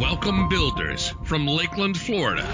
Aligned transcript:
Welcome, 0.00 0.48
builders 0.48 1.12
from 1.24 1.46
Lakeland, 1.46 1.94
Florida. 1.94 2.48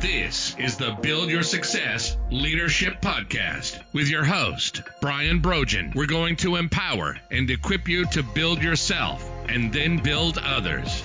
This 0.00 0.56
is 0.58 0.76
the 0.76 0.98
Build 1.00 1.30
Your 1.30 1.44
Success 1.44 2.16
Leadership 2.28 3.00
Podcast 3.00 3.80
with 3.92 4.08
your 4.08 4.24
host, 4.24 4.82
Brian 5.00 5.38
Brogan. 5.38 5.92
We're 5.94 6.06
going 6.06 6.34
to 6.38 6.56
empower 6.56 7.16
and 7.30 7.48
equip 7.48 7.88
you 7.88 8.04
to 8.06 8.24
build 8.24 8.60
yourself 8.60 9.30
and 9.48 9.72
then 9.72 9.98
build 9.98 10.38
others. 10.38 11.04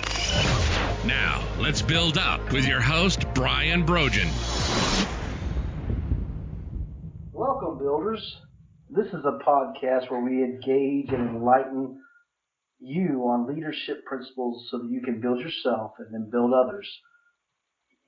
Now, 1.04 1.44
let's 1.60 1.80
build 1.80 2.18
up 2.18 2.50
with 2.50 2.66
your 2.66 2.80
host, 2.80 3.24
Brian 3.32 3.86
Brogan. 3.86 4.28
Welcome, 7.32 7.78
builders. 7.78 8.36
This 8.88 9.06
is 9.06 9.24
a 9.24 9.38
podcast 9.46 10.10
where 10.10 10.24
we 10.24 10.42
engage 10.42 11.10
and 11.10 11.36
enlighten 11.36 12.00
you 12.80 13.22
on 13.28 13.46
leadership 13.46 14.04
principles 14.04 14.68
so 14.70 14.78
that 14.78 14.90
you 14.90 15.02
can 15.02 15.20
build 15.20 15.40
yourself 15.40 15.92
and 15.98 16.12
then 16.12 16.30
build 16.30 16.52
others. 16.52 16.88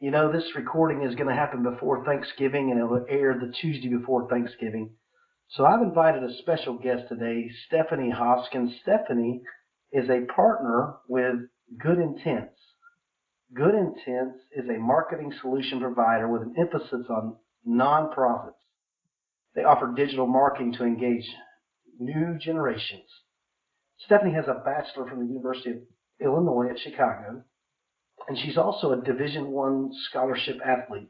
You 0.01 0.11
know, 0.11 0.33
this 0.33 0.57
recording 0.57 1.03
is 1.03 1.15
going 1.15 1.29
to 1.29 1.35
happen 1.35 1.63
before 1.63 2.05
Thanksgiving 2.05 2.71
and 2.71 2.81
it 2.81 2.85
will 2.85 3.07
air 3.09 3.35
the 3.35 3.53
Tuesday 3.61 3.89
before 3.89 4.29
Thanksgiving. 4.29 4.91
So 5.51 5.65
I've 5.65 5.83
invited 5.83 6.25
a 6.25 6.37
special 6.39 6.79
guest 6.79 7.09
today, 7.09 7.51
Stephanie 7.67 8.11
Hoskins. 8.11 8.73
Stephanie 8.83 9.43
is 9.93 10.09
a 10.09 10.27
partner 10.33 10.95
with 11.09 11.37
Good 11.79 11.99
Intents. 11.99 12.59
Good 13.55 13.75
Intents 13.75 14.39
is 14.57 14.69
a 14.69 14.79
marketing 14.79 15.33
solution 15.43 15.79
provider 15.79 16.27
with 16.29 16.43
an 16.43 16.55
emphasis 16.59 17.07
on 17.11 17.37
nonprofits. 17.69 18.55
They 19.55 19.65
offer 19.65 19.93
digital 19.95 20.27
marketing 20.27 20.73
to 20.79 20.85
engage 20.85 21.29
new 21.99 22.39
generations. 22.39 23.05
Stephanie 24.07 24.35
has 24.35 24.49
a 24.49 24.63
bachelor 24.65 25.09
from 25.09 25.21
the 25.21 25.33
University 25.33 25.71
of 25.71 25.79
Illinois 26.21 26.71
at 26.71 26.79
Chicago, 26.79 27.43
and 28.29 28.39
she's 28.39 28.57
also 28.57 28.93
a 28.93 29.03
Division 29.03 29.51
One 29.51 29.91
scholarship 30.11 30.59
athlete. 30.65 31.09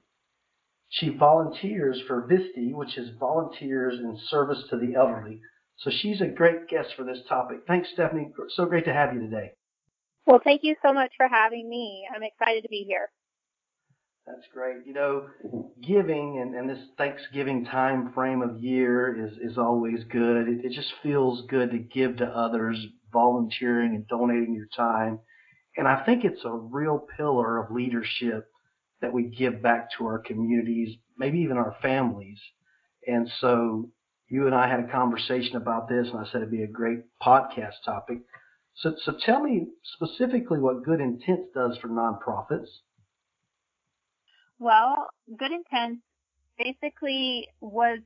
She 0.89 1.08
volunteers 1.08 2.02
for 2.06 2.27
VISTE, 2.27 2.75
which 2.75 2.98
is 2.98 3.17
Volunteers 3.19 3.98
in 3.98 4.19
Service 4.28 4.62
to 4.70 4.77
the 4.77 4.94
Elderly. 4.94 5.41
So 5.78 5.91
she's 5.91 6.20
a 6.20 6.27
great 6.27 6.69
guest 6.69 6.91
for 6.97 7.05
this 7.05 7.20
topic. 7.28 7.61
Thanks, 7.67 7.89
Stephanie. 7.94 8.30
So 8.56 8.67
great 8.67 8.84
to 8.84 8.92
have 8.92 9.14
you 9.14 9.20
today. 9.20 9.52
Well, 10.27 10.41
thank 10.45 10.62
you 10.62 10.77
so 10.83 10.92
much 10.92 11.12
for 11.17 11.28
having 11.28 11.69
me. 11.69 12.06
I'm 12.14 12.22
excited 12.22 12.62
to 12.62 12.69
be 12.69 12.84
here. 12.86 13.11
That's 14.27 14.47
great. 14.53 14.87
You 14.87 14.95
know, 14.95 15.27
giving 15.83 16.39
and, 16.41 16.55
and 16.55 16.70
this 16.70 16.78
Thanksgiving 16.97 17.65
time 17.65 18.12
frame 18.12 18.41
of 18.41 18.62
year 18.62 19.27
is, 19.27 19.33
is 19.39 19.59
always 19.59 20.05
good. 20.05 20.48
It, 20.48 20.64
it 20.64 20.73
just 20.73 20.92
feels 21.03 21.42
good 21.48 21.73
to 21.73 21.79
give 21.79 22.19
to 22.19 22.27
others, 22.27 22.79
volunteering 23.12 23.97
and 23.97 24.06
donating 24.06 24.55
your 24.55 24.69
time. 24.77 25.19
And 25.77 25.89
I 25.89 26.05
think 26.05 26.25
it's 26.25 26.45
a 26.45 26.53
real 26.53 27.05
pillar 27.17 27.59
of 27.59 27.73
leadership 27.73 28.47
that 29.01 29.12
we 29.12 29.25
give 29.25 29.61
back 29.61 29.89
to 29.98 30.06
our 30.06 30.20
communities, 30.20 30.97
maybe 31.19 31.39
even 31.41 31.57
our 31.57 31.75
families. 31.83 32.39
And 33.07 33.29
so 33.41 33.91
you 34.29 34.47
and 34.47 34.55
I 34.55 34.69
had 34.69 34.81
a 34.81 34.92
conversation 34.92 35.57
about 35.57 35.89
this, 35.89 36.07
and 36.09 36.20
I 36.20 36.25
said 36.31 36.42
it'd 36.42 36.51
be 36.51 36.62
a 36.62 36.69
great 36.69 37.01
podcast 37.20 37.83
topic. 37.84 38.19
So, 38.77 38.95
so 39.05 39.14
tell 39.27 39.42
me 39.42 39.67
specifically 39.95 40.61
what 40.61 40.84
Good 40.84 41.01
Intents 41.01 41.48
does 41.55 41.77
for 41.79 41.89
nonprofits 41.89 42.69
well, 44.58 45.08
Good 45.36 45.53
Intent 45.53 46.00
basically 46.58 47.48
was 47.61 47.98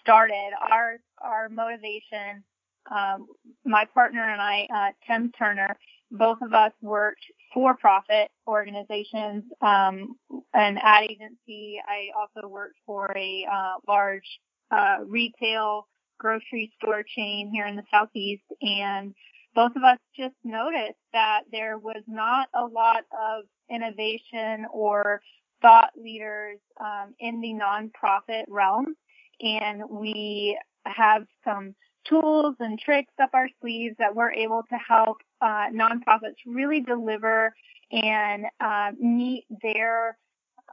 started. 0.00 0.50
Our 0.70 0.98
our 1.20 1.48
motivation, 1.48 2.44
um, 2.90 3.26
my 3.64 3.84
partner 3.92 4.22
and 4.22 4.40
I, 4.40 4.68
uh, 4.74 4.92
Tim 5.06 5.32
Turner, 5.32 5.76
both 6.10 6.38
of 6.42 6.54
us 6.54 6.72
worked 6.80 7.24
for-profit 7.52 8.30
organizations, 8.46 9.44
um, 9.60 10.16
an 10.54 10.78
ad 10.80 11.04
agency. 11.04 11.80
I 11.86 12.08
also 12.16 12.48
worked 12.48 12.76
for 12.86 13.12
a 13.16 13.46
uh, 13.50 13.74
large 13.86 14.40
uh, 14.70 14.98
retail 15.06 15.86
grocery 16.18 16.72
store 16.80 17.02
chain 17.02 17.50
here 17.52 17.66
in 17.66 17.76
the 17.76 17.84
southeast, 17.90 18.44
and 18.60 19.14
both 19.54 19.72
of 19.76 19.82
us 19.82 19.98
just 20.16 20.34
noticed 20.44 20.98
that 21.12 21.42
there 21.50 21.78
was 21.78 22.02
not 22.06 22.48
a 22.54 22.64
lot 22.64 23.04
of 23.12 23.44
innovation 23.70 24.66
or 24.72 25.20
thought 25.60 25.90
leaders 25.96 26.58
um, 26.80 27.14
in 27.18 27.40
the 27.40 27.54
nonprofit 27.54 28.44
realm, 28.48 28.94
and 29.40 29.82
we 29.90 30.58
have 30.84 31.24
some 31.44 31.74
tools 32.08 32.56
and 32.60 32.78
tricks 32.78 33.12
up 33.20 33.30
our 33.34 33.48
sleeves 33.60 33.96
that 33.98 34.14
we're 34.14 34.32
able 34.32 34.62
to 34.70 34.76
help 34.76 35.18
uh, 35.40 35.66
nonprofits 35.72 36.36
really 36.46 36.80
deliver 36.80 37.52
and 37.90 38.46
uh, 38.60 38.90
meet 38.98 39.44
their 39.62 40.16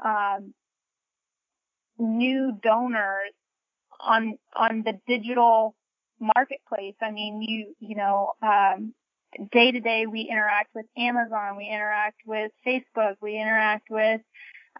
um, 0.03 0.53
new 1.97 2.57
donors 2.61 3.31
on 3.99 4.37
on 4.55 4.83
the 4.83 4.93
digital 5.07 5.75
marketplace. 6.19 6.95
I 7.01 7.11
mean, 7.11 7.41
you 7.41 7.75
you 7.79 7.95
know, 7.95 8.33
um, 8.41 8.93
day 9.51 9.71
to 9.71 9.79
day 9.79 10.05
we 10.05 10.21
interact 10.21 10.69
with 10.75 10.85
Amazon, 10.97 11.57
we 11.57 11.67
interact 11.67 12.21
with 12.25 12.51
Facebook, 12.65 13.15
we 13.21 13.39
interact 13.39 13.89
with 13.89 14.21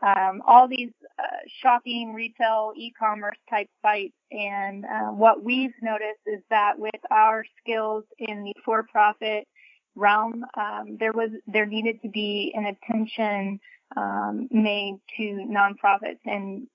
um, 0.02 0.42
all 0.46 0.68
these 0.68 0.92
uh, 1.18 1.24
shopping, 1.62 2.14
retail, 2.14 2.74
e-commerce 2.76 3.38
type 3.50 3.70
sites. 3.82 4.14
And 4.32 4.86
uh, 4.86 5.12
what 5.12 5.44
we've 5.44 5.74
noticed 5.82 6.22
is 6.26 6.42
that 6.50 6.78
with 6.78 7.02
our 7.12 7.44
skills 7.62 8.04
in 8.20 8.44
the 8.44 8.54
for-profit 8.64 9.48
realm, 9.96 10.44
um, 10.58 10.98
there 11.00 11.14
was 11.14 11.30
there 11.48 11.66
needed 11.66 12.02
to 12.02 12.10
be 12.10 12.54
an 12.56 12.66
attention 12.66 13.60
um, 13.96 14.48
made 14.52 14.96
to 15.18 15.48
nonprofits 15.50 16.20
and 16.26 16.68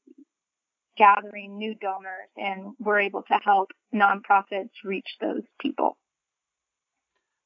gathering 0.97 1.57
new 1.59 1.75
donors, 1.75 2.29
and 2.37 2.75
we're 2.79 3.01
able 3.01 3.23
to 3.23 3.35
help 3.43 3.71
nonprofits 3.95 4.71
reach 4.85 5.09
those 5.21 5.43
people. 5.61 5.97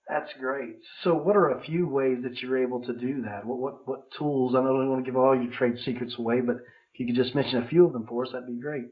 That's 0.08 0.30
great. 0.38 0.76
So, 1.02 1.14
what 1.14 1.34
are 1.34 1.50
a 1.50 1.64
few 1.64 1.88
ways 1.88 2.18
that 2.24 2.40
you're 2.42 2.62
able 2.62 2.80
to 2.84 2.92
do 2.92 3.22
that? 3.22 3.44
What 3.44 3.58
what, 3.58 3.88
what 3.88 4.10
tools? 4.18 4.54
I 4.54 4.58
don't 4.58 4.90
want 4.90 5.04
to 5.04 5.10
give 5.10 5.16
all 5.16 5.34
your 5.34 5.52
trade 5.52 5.76
secrets 5.84 6.16
away, 6.18 6.40
but 6.40 6.56
if 6.56 7.00
you 7.00 7.06
could 7.06 7.16
just 7.16 7.34
mention 7.34 7.62
a 7.62 7.68
few 7.68 7.86
of 7.86 7.92
them 7.92 8.06
for 8.06 8.24
us, 8.24 8.32
that'd 8.32 8.46
be 8.46 8.60
great. 8.60 8.86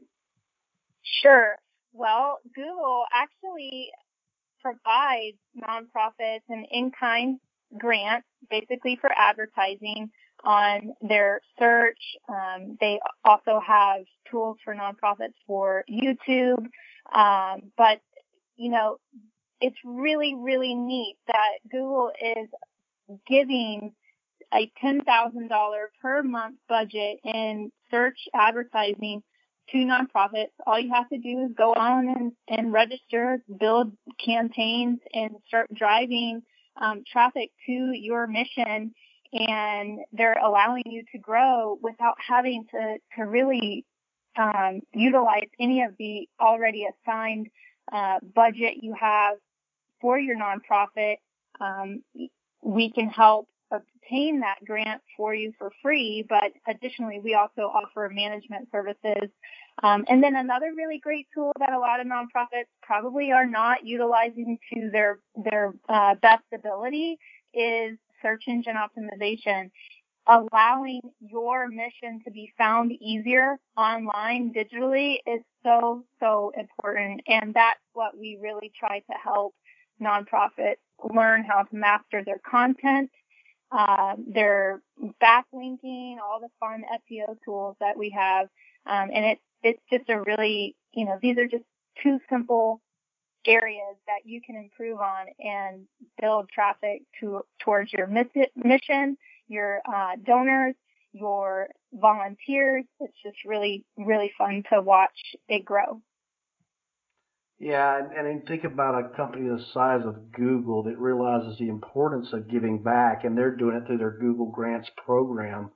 Sure. 1.21 1.57
Well, 1.93 2.39
Google 2.55 3.05
actually 3.13 3.91
provides 4.61 5.37
nonprofits 5.61 6.41
an 6.49 6.65
in-kind 6.71 7.39
grant, 7.77 8.23
basically 8.49 8.97
for 8.99 9.11
advertising 9.15 10.09
on 10.43 10.93
their 11.01 11.41
search. 11.59 11.99
Um, 12.27 12.77
they 12.79 12.99
also 13.23 13.59
have 13.65 14.01
tools 14.31 14.57
for 14.63 14.73
nonprofits 14.73 15.35
for 15.45 15.85
YouTube. 15.89 16.65
Um, 17.13 17.71
but 17.77 18.01
you 18.55 18.69
know, 18.69 18.97
it's 19.63 19.77
really, 19.85 20.35
really 20.35 20.75
neat 20.75 21.15
that 21.27 21.71
Google 21.71 22.11
is 22.21 22.49
giving 23.25 23.93
a 24.53 24.69
$10,000 24.83 25.83
per 26.01 26.21
month 26.21 26.57
budget 26.67 27.19
in 27.23 27.71
search 27.89 28.17
advertising 28.35 29.23
to 29.69 29.77
nonprofits. 29.77 30.51
All 30.67 30.77
you 30.77 30.91
have 30.93 31.07
to 31.07 31.17
do 31.17 31.45
is 31.45 31.51
go 31.57 31.73
on 31.73 32.09
and, 32.09 32.31
and 32.49 32.73
register, 32.73 33.41
build 33.57 33.93
campaigns, 34.23 34.99
and 35.13 35.31
start 35.47 35.73
driving 35.73 36.41
um, 36.75 37.03
traffic 37.09 37.51
to 37.65 37.71
your 37.71 38.27
mission. 38.27 38.93
And 39.31 39.99
they're 40.11 40.37
allowing 40.43 40.83
you 40.87 41.03
to 41.13 41.19
grow 41.19 41.79
without 41.81 42.15
having 42.27 42.65
to, 42.71 42.97
to 43.15 43.23
really 43.23 43.85
um, 44.37 44.81
utilize 44.93 45.47
any 45.57 45.83
of 45.83 45.93
the 45.97 46.27
already 46.41 46.85
assigned 46.85 47.47
uh, 47.93 48.19
budget 48.35 48.73
you 48.81 48.93
have 48.99 49.37
for 50.03 50.19
your 50.19 50.35
nonprofit, 50.37 51.15
um, 51.61 52.03
we 52.61 52.91
can 52.91 53.07
help 53.07 53.47
obtain 53.71 54.41
that 54.41 54.57
grant 54.65 55.01
for 55.15 55.33
you 55.33 55.53
for 55.57 55.71
free. 55.81 56.25
But 56.27 56.51
additionally, 56.67 57.19
we 57.23 57.35
also 57.35 57.61
offer 57.61 58.11
management 58.13 58.67
services. 58.69 59.29
Um, 59.81 60.03
and 60.09 60.21
then 60.21 60.35
another 60.35 60.73
really 60.75 60.99
great 60.99 61.27
tool 61.33 61.53
that 61.57 61.71
a 61.71 61.79
lot 61.79 62.01
of 62.01 62.05
nonprofits 62.05 62.67
probably 62.81 63.31
are 63.31 63.47
not 63.47 63.85
utilizing 63.85 64.59
to 64.73 64.89
their 64.91 65.19
their 65.35 65.73
uh, 65.89 66.15
best 66.21 66.43
ability 66.53 67.17
is 67.53 67.97
search 68.21 68.43
engine 68.47 68.75
optimization. 68.75 69.71
Allowing 70.25 71.01
your 71.19 71.67
mission 71.67 72.21
to 72.23 72.31
be 72.31 72.53
found 72.57 72.93
easier 72.93 73.57
online 73.75 74.53
digitally 74.53 75.17
is 75.27 75.41
so, 75.63 76.05
so 76.21 76.53
important. 76.57 77.21
And 77.27 77.53
that's 77.53 77.81
what 77.91 78.17
we 78.17 78.37
really 78.41 78.71
try 78.79 78.99
to 78.99 79.13
help 79.21 79.53
nonprofits 80.03 80.77
learn 81.03 81.43
how 81.43 81.63
to 81.63 81.75
master 81.75 82.23
their 82.23 82.39
content, 82.39 83.09
uh, 83.71 84.15
their 84.17 84.81
backlinking, 85.21 86.15
all 86.23 86.39
the 86.39 86.49
fun 86.59 86.83
SEO 87.09 87.35
tools 87.43 87.75
that 87.79 87.97
we 87.97 88.09
have. 88.11 88.47
Um, 88.85 89.09
and 89.13 89.25
it's, 89.25 89.41
it's 89.63 89.81
just 89.91 90.09
a 90.09 90.21
really, 90.21 90.75
you 90.93 91.05
know, 91.05 91.17
these 91.21 91.37
are 91.37 91.47
just 91.47 91.63
two 92.01 92.19
simple 92.29 92.81
areas 93.45 93.97
that 94.07 94.25
you 94.25 94.41
can 94.41 94.55
improve 94.55 94.99
on 94.99 95.27
and 95.39 95.85
build 96.21 96.49
traffic 96.49 97.01
to 97.19 97.41
towards 97.59 97.91
your 97.91 98.07
mission, 98.07 99.17
your 99.47 99.81
uh, 99.85 100.11
donors, 100.23 100.75
your 101.11 101.67
volunteers. 101.93 102.85
It's 102.99 103.17
just 103.23 103.37
really, 103.45 103.85
really 103.97 104.31
fun 104.37 104.63
to 104.71 104.81
watch 104.81 105.35
it 105.47 105.65
grow. 105.65 106.01
Yeah, 107.63 107.97
and, 107.97 108.27
and 108.27 108.45
think 108.45 108.65
about 108.65 109.05
a 109.05 109.15
company 109.15 109.47
the 109.47 109.63
size 109.73 110.01
of 110.05 110.33
Google 110.33 110.83
that 110.83 110.99
realizes 110.99 111.57
the 111.57 111.69
importance 111.69 112.27
of 112.33 112.51
giving 112.51 112.83
back, 112.83 113.23
and 113.23 113.37
they're 113.37 113.55
doing 113.55 113.77
it 113.77 113.87
through 113.87 113.99
their 113.99 114.17
Google 114.19 114.51
Grants 114.51 114.89
program. 115.05 115.71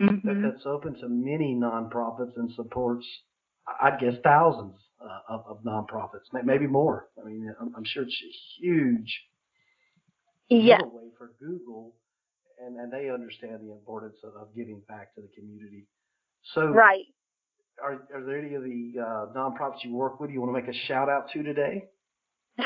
Mm-hmm. 0.00 0.28
That, 0.28 0.52
that's 0.52 0.64
open 0.64 0.94
to 1.00 1.08
many 1.08 1.58
nonprofits 1.60 2.36
and 2.36 2.52
supports, 2.54 3.04
I'd 3.82 3.98
guess, 3.98 4.14
thousands 4.22 4.76
uh, 5.02 5.34
of, 5.34 5.44
of 5.48 5.64
nonprofits, 5.64 6.30
maybe 6.44 6.68
more. 6.68 7.08
I 7.20 7.26
mean, 7.26 7.52
I'm, 7.60 7.74
I'm 7.78 7.84
sure 7.84 8.04
it's 8.04 8.14
a 8.14 8.62
huge 8.62 9.20
yeah. 10.48 10.78
giveaway 10.78 11.08
for 11.18 11.32
Google, 11.40 11.96
and, 12.64 12.78
and 12.78 12.92
they 12.92 13.10
understand 13.10 13.58
the 13.60 13.72
importance 13.72 14.18
of, 14.22 14.40
of 14.40 14.54
giving 14.54 14.82
back 14.86 15.16
to 15.16 15.20
the 15.20 15.28
community. 15.36 15.88
So, 16.54 16.66
right 16.68 17.06
are, 17.82 18.06
are 18.14 18.24
there 18.24 18.38
any 18.38 18.54
of 18.54 18.62
the 18.62 18.94
uh, 19.00 19.26
nonprofits 19.36 19.84
you 19.84 19.94
work 19.94 20.20
with 20.20 20.30
you 20.30 20.40
want 20.40 20.54
to 20.54 20.60
make 20.60 20.74
a 20.74 20.78
shout 20.86 21.08
out 21.08 21.30
to 21.32 21.42
today? 21.42 21.84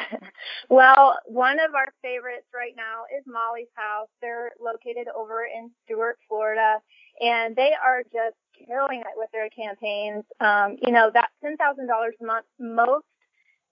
well, 0.69 1.19
one 1.27 1.59
of 1.61 1.75
our 1.75 1.93
favorites 2.03 2.47
right 2.55 2.75
now 2.77 3.05
is 3.17 3.25
Molly's 3.27 3.73
House. 3.75 4.09
They're 4.21 4.53
located 4.61 5.09
over 5.17 5.45
in 5.45 5.71
Stuart, 5.85 6.19
Florida, 6.29 6.79
and 7.21 7.57
they 7.57 7.73
are 7.83 8.03
just 8.03 8.37
killing 8.67 9.01
it 9.01 9.17
with 9.17 9.31
their 9.33 9.49
campaigns. 9.51 10.25
Um, 10.41 10.77
you 10.83 10.93
know, 10.93 11.11
that 11.15 11.31
$10,000 11.45 11.57
a 11.57 12.25
month, 12.25 12.47
most 12.59 13.07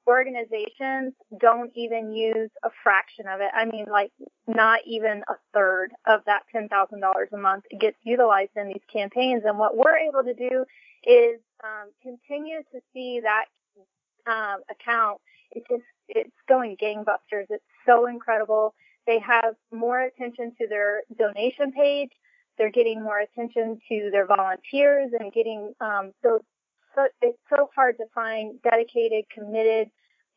organizations 0.07 1.15
don't 1.41 1.71
even 1.75 2.13
use 2.13 2.51
a 2.65 2.71
fraction 2.83 3.27
of 3.29 3.41
it. 3.41 3.51
I 3.55 3.65
mean, 3.65 3.87
like 3.91 4.13
not 4.47 4.81
even 4.87 5.23
a 5.29 5.35
third 5.53 5.93
of 6.07 6.21
that 6.27 6.43
$10,000 6.55 6.69
a 7.33 7.37
month 7.37 7.65
gets 7.81 7.97
utilized 8.05 8.53
in 8.57 8.69
these 8.69 8.83
campaigns. 8.93 9.43
And 9.45 9.59
what 9.59 9.77
we're 9.77 9.97
able 9.97 10.23
to 10.23 10.35
do 10.35 10.65
is 11.05 11.41
um, 11.65 11.91
continue 12.03 12.59
to 12.73 12.81
see 12.93 13.21
that 13.23 13.47
um, 14.27 14.61
account. 14.71 15.21
It's 15.53 15.67
just 15.69 15.83
it's 16.09 16.31
going 16.49 16.77
gangbusters. 16.77 17.47
It's 17.51 17.65
so 17.85 18.07
incredible. 18.07 18.75
They 19.07 19.19
have 19.21 19.55
more 19.73 20.01
attention 20.01 20.53
to 20.61 20.67
their 20.69 21.03
donation 21.17 21.73
page. 21.73 22.11
They're 22.59 22.71
getting 22.71 23.03
more 23.03 23.19
attention 23.21 23.79
to 23.89 24.09
their 24.11 24.27
volunteers 24.27 25.11
and 25.19 25.33
getting 25.33 25.73
um, 25.81 26.13
those. 26.23 26.41
So 26.97 27.07
it's 27.21 27.39
so 27.51 27.69
hard 27.75 27.99
to 27.99 28.05
find 28.15 28.61
dedicated, 28.63 29.27
committed 29.33 29.91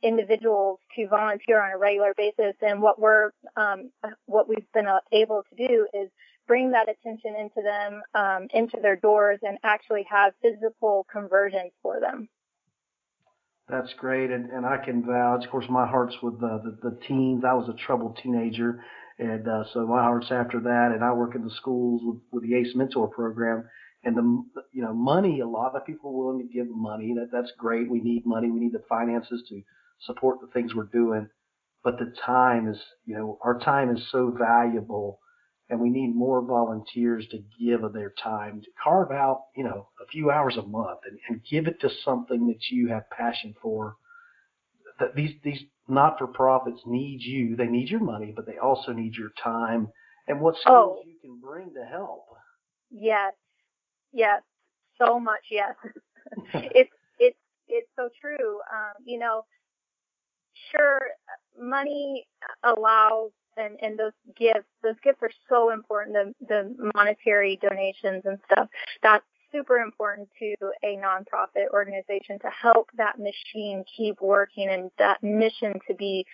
individuals 0.04 0.80
to 0.96 1.08
volunteer 1.08 1.62
on 1.62 1.72
a 1.72 1.78
regular 1.78 2.14
basis. 2.16 2.56
And 2.62 2.82
what 2.82 3.00
we're 3.00 3.32
um, 3.56 3.92
what 4.26 4.48
we've 4.48 4.72
been 4.74 4.88
uh, 4.88 5.00
able 5.12 5.44
to 5.50 5.68
do 5.68 5.88
is 5.94 6.10
bring 6.48 6.72
that 6.72 6.90
attention 6.90 7.36
into 7.40 7.62
them, 7.62 8.02
um, 8.14 8.48
into 8.54 8.78
their 8.82 8.96
doors, 8.96 9.40
and 9.42 9.58
actually 9.64 10.06
have 10.10 10.34
physical 10.42 11.06
conversions 11.12 11.72
for 11.82 12.00
them. 12.00 12.28
That's 13.70 13.94
great, 13.94 14.32
and, 14.32 14.50
and 14.50 14.66
I 14.66 14.84
can 14.84 15.06
vouch. 15.06 15.46
Of 15.46 15.52
course, 15.52 15.68
my 15.70 15.86
heart's 15.86 16.16
with 16.24 16.40
the, 16.40 16.60
the, 16.82 16.90
the 16.90 16.98
teens. 17.08 17.44
I 17.48 17.54
was 17.54 17.70
a 17.70 17.74
troubled 17.86 18.20
teenager, 18.22 18.84
and 19.20 19.48
uh, 19.48 19.64
so 19.74 19.86
my 19.86 20.02
heart's 20.02 20.32
after 20.32 20.60
that. 20.60 20.92
And 20.92 21.04
I 21.04 21.14
work 21.14 21.36
in 21.36 21.44
the 21.44 21.52
schools 21.52 22.02
with, 22.04 22.18
with 22.32 22.44
the 22.50 22.56
ACE 22.56 22.76
Mentor 22.76 23.10
program, 23.10 23.70
and 24.04 24.16
the 24.16 24.44
you 24.72 24.82
know 24.82 24.94
money. 24.94 25.40
A 25.40 25.48
lot 25.48 25.76
of 25.76 25.86
people 25.86 26.12
are 26.12 26.18
willing 26.18 26.48
to 26.48 26.54
give 26.54 26.68
money. 26.70 27.14
That 27.16 27.30
that's 27.32 27.52
great. 27.58 27.90
We 27.90 28.02
need 28.02 28.26
money. 28.26 28.50
We 28.50 28.60
need 28.60 28.74
the 28.74 28.84
finances 28.88 29.44
to 29.50 29.62
support 30.06 30.40
the 30.42 30.48
things 30.48 30.74
we're 30.74 30.84
doing, 30.86 31.28
but 31.84 32.00
the 32.00 32.14
time 32.26 32.68
is 32.68 32.78
you 33.06 33.16
know 33.16 33.38
our 33.44 33.60
time 33.60 33.96
is 33.96 34.08
so 34.12 34.34
valuable 34.38 35.20
and 35.70 35.80
we 35.80 35.90
need 35.90 36.16
more 36.16 36.42
volunteers 36.42 37.28
to 37.30 37.44
give 37.60 37.84
of 37.84 37.94
their 37.94 38.14
time 38.22 38.62
to 38.62 38.68
carve 38.84 39.12
out, 39.12 39.44
you 39.56 39.64
know, 39.64 39.88
a 40.02 40.08
few 40.08 40.32
hours 40.32 40.58
a 40.58 40.64
month 40.64 41.00
and, 41.08 41.20
and 41.30 41.42
give 41.50 41.68
it 41.68 41.80
to 41.82 41.90
something 42.04 42.48
that 42.48 42.72
you 42.72 42.90
have 42.90 43.10
passion 43.12 43.54
for. 43.62 43.96
That 45.00 45.16
these 45.16 45.36
these 45.44 45.62
not-for-profits 45.88 46.82
need 46.86 47.22
you. 47.22 47.56
They 47.56 47.68
need 47.68 47.90
your 47.90 48.04
money, 48.04 48.34
but 48.36 48.46
they 48.46 48.58
also 48.58 48.92
need 48.92 49.16
your 49.16 49.30
time 49.42 49.90
and 50.28 50.42
what 50.42 50.56
skills 50.56 51.00
oh. 51.00 51.04
you 51.06 51.16
can 51.22 51.40
bring 51.40 51.74
to 51.74 51.86
help. 51.90 52.26
Yes, 52.92 53.34
yes, 54.14 54.42
so 54.98 55.20
much. 55.20 55.46
Yes, 55.52 55.76
it's 56.54 56.92
it's 57.20 57.38
it's 57.68 57.90
so 57.96 58.10
true. 58.22 58.60
Um, 58.72 58.94
you 59.06 59.20
know, 59.20 59.46
sure, 60.72 61.02
money 61.58 62.28
allows 62.64 63.32
and, 63.58 63.78
and 63.82 64.00
those 64.00 64.14
gifts, 64.38 64.70
those 64.84 64.96
gifts 65.04 65.20
are 65.22 65.32
so 65.50 65.72
important, 65.72 66.16
the, 66.16 66.46
the 66.48 66.92
monetary 66.96 67.60
donations 67.62 68.24
and 68.26 68.38
stuff. 68.52 68.68
That's 69.04 69.26
super 69.52 69.78
important 69.78 70.30
to 70.40 70.56
a 70.84 70.98
nonprofit 70.98 71.70
organization 71.74 72.40
to 72.40 72.50
help 72.50 72.90
that 72.98 73.18
machine 73.20 73.84
keep 73.96 74.22
working 74.22 74.70
and 74.70 74.92
that 74.98 75.22
mission 75.24 75.74
to 75.88 75.94
be 75.96 76.26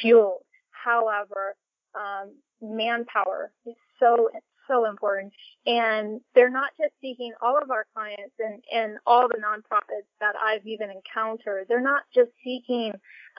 fueled. 0.00 0.42
However, 0.70 1.56
um, 1.94 2.34
manpower 2.60 3.52
is 3.66 3.74
so 3.98 4.28
so 4.68 4.86
important. 4.86 5.32
And 5.66 6.20
they're 6.34 6.50
not 6.50 6.70
just 6.78 6.92
seeking 7.00 7.32
all 7.40 7.58
of 7.62 7.70
our 7.70 7.86
clients 7.94 8.34
and, 8.38 8.62
and 8.72 8.98
all 9.06 9.28
the 9.28 9.38
nonprofits 9.38 10.08
that 10.20 10.34
I've 10.42 10.66
even 10.66 10.90
encountered. 10.90 11.66
They're 11.68 11.80
not 11.80 12.02
just 12.14 12.30
seeking, 12.44 12.92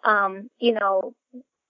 um, 0.03 0.49
you 0.59 0.73
know, 0.73 1.13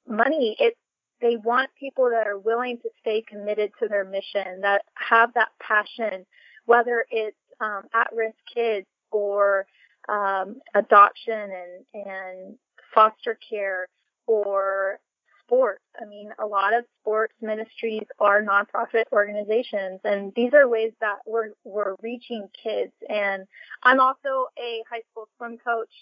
money. 0.07 0.55
It's 0.59 0.77
they 1.19 1.35
want 1.35 1.69
people 1.79 2.09
that 2.11 2.27
are 2.27 2.37
willing 2.37 2.77
to 2.77 2.89
stay 2.99 3.23
committed 3.27 3.71
to 3.81 3.87
their 3.87 4.05
mission, 4.05 4.61
that 4.61 4.83
have 4.93 5.33
that 5.33 5.49
passion, 5.59 6.25
whether 6.65 7.05
it's 7.09 7.35
um, 7.59 7.83
at-risk 7.93 8.37
kids 8.53 8.85
or 9.11 9.65
um, 10.09 10.57
adoption 10.75 11.33
and, 11.33 12.05
and 12.05 12.55
foster 12.93 13.37
care 13.49 13.87
or 14.27 14.99
sports. 15.47 15.81
I 15.99 16.05
mean, 16.05 16.29
a 16.39 16.45
lot 16.45 16.73
of 16.73 16.85
sports 17.01 17.33
ministries 17.41 18.03
are 18.19 18.43
nonprofit 18.43 19.05
organizations, 19.11 20.01
and 20.03 20.33
these 20.35 20.53
are 20.53 20.67
ways 20.67 20.91
that 21.01 21.17
we're 21.25 21.51
we're 21.63 21.95
reaching 22.01 22.47
kids. 22.63 22.91
And 23.09 23.45
I'm 23.83 23.99
also 23.99 24.47
a 24.59 24.83
high 24.89 25.01
school 25.11 25.27
swim 25.37 25.57
coach, 25.57 25.93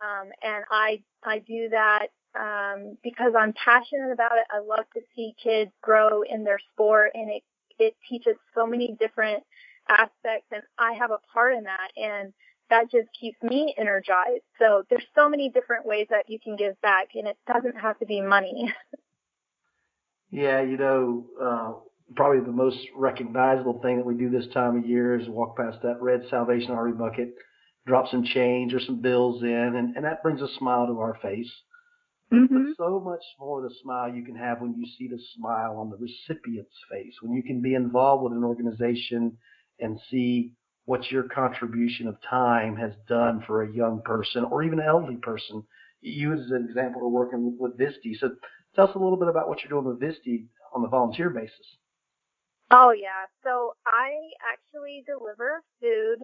um, 0.00 0.30
and 0.42 0.64
I 0.70 1.02
I 1.22 1.40
do 1.40 1.68
that 1.70 2.08
um, 2.38 2.96
because 3.02 3.32
I'm 3.38 3.52
passionate 3.52 4.12
about 4.12 4.38
it. 4.38 4.46
I 4.50 4.60
love 4.60 4.86
to 4.94 5.00
see 5.14 5.34
kids 5.42 5.70
grow 5.82 6.22
in 6.22 6.44
their 6.44 6.60
sport, 6.72 7.10
and 7.14 7.30
it 7.30 7.42
it 7.78 7.94
teaches 8.08 8.36
so 8.54 8.66
many 8.66 8.96
different 8.98 9.42
aspects, 9.88 10.46
and 10.52 10.62
I 10.78 10.92
have 10.94 11.10
a 11.10 11.18
part 11.32 11.54
in 11.54 11.64
that, 11.64 11.90
and 11.96 12.32
that 12.70 12.90
just 12.90 13.08
keeps 13.18 13.40
me 13.42 13.74
energized. 13.78 14.42
So 14.58 14.84
there's 14.90 15.04
so 15.14 15.28
many 15.28 15.50
different 15.50 15.86
ways 15.86 16.06
that 16.10 16.28
you 16.28 16.38
can 16.38 16.56
give 16.56 16.80
back, 16.80 17.08
and 17.14 17.26
it 17.26 17.36
doesn't 17.46 17.78
have 17.78 17.98
to 17.98 18.06
be 18.06 18.20
money. 18.20 18.72
yeah, 20.30 20.60
you 20.62 20.76
know, 20.76 21.26
uh, 21.40 21.72
probably 22.14 22.40
the 22.44 22.52
most 22.52 22.78
recognizable 22.96 23.80
thing 23.80 23.96
that 23.98 24.06
we 24.06 24.14
do 24.14 24.30
this 24.30 24.46
time 24.52 24.78
of 24.78 24.86
year 24.86 25.18
is 25.18 25.28
walk 25.28 25.56
past 25.56 25.78
that 25.82 26.00
red 26.00 26.22
Salvation 26.30 26.70
Army 26.70 26.92
bucket, 26.92 27.34
drop 27.86 28.08
some 28.10 28.24
change 28.24 28.72
or 28.72 28.80
some 28.80 29.00
bills 29.00 29.42
in, 29.42 29.74
and, 29.76 29.96
and 29.96 30.04
that 30.04 30.22
brings 30.22 30.40
a 30.40 30.48
smile 30.58 30.86
to 30.86 30.98
our 31.00 31.18
face. 31.22 31.50
Mm-hmm. 32.32 32.70
But 32.70 32.76
so 32.76 33.00
much 33.00 33.22
more 33.38 33.62
the 33.62 33.74
smile 33.82 34.12
you 34.12 34.24
can 34.24 34.36
have 34.36 34.60
when 34.60 34.74
you 34.76 34.86
see 34.98 35.08
the 35.08 35.20
smile 35.36 35.76
on 35.78 35.90
the 35.90 35.96
recipient's 35.96 36.76
face, 36.90 37.14
when 37.20 37.32
you 37.32 37.42
can 37.42 37.60
be 37.60 37.74
involved 37.74 38.24
with 38.24 38.32
an 38.32 38.44
organization 38.44 39.36
and 39.78 40.00
see 40.10 40.52
what 40.86 41.10
your 41.10 41.24
contribution 41.24 42.06
of 42.06 42.16
time 42.28 42.76
has 42.76 42.92
done 43.08 43.42
for 43.46 43.62
a 43.62 43.72
young 43.72 44.02
person 44.04 44.44
or 44.44 44.62
even 44.62 44.78
an 44.80 44.86
elderly 44.86 45.16
person. 45.16 45.62
You, 46.00 46.34
as 46.34 46.50
an 46.50 46.66
example, 46.68 47.02
are 47.02 47.08
working 47.08 47.56
with, 47.58 47.78
VISTE. 47.78 48.18
So 48.20 48.30
tell 48.74 48.88
us 48.88 48.94
a 48.94 48.98
little 48.98 49.16
bit 49.16 49.28
about 49.28 49.48
what 49.48 49.62
you're 49.62 49.70
doing 49.70 49.86
with 49.86 50.00
VISTE 50.00 50.44
on 50.74 50.82
the 50.82 50.88
volunteer 50.88 51.30
basis. 51.30 51.78
Oh, 52.70 52.92
yeah. 52.92 53.26
So 53.42 53.74
I 53.86 54.10
actually 54.52 55.04
deliver 55.06 55.62
food, 55.80 56.18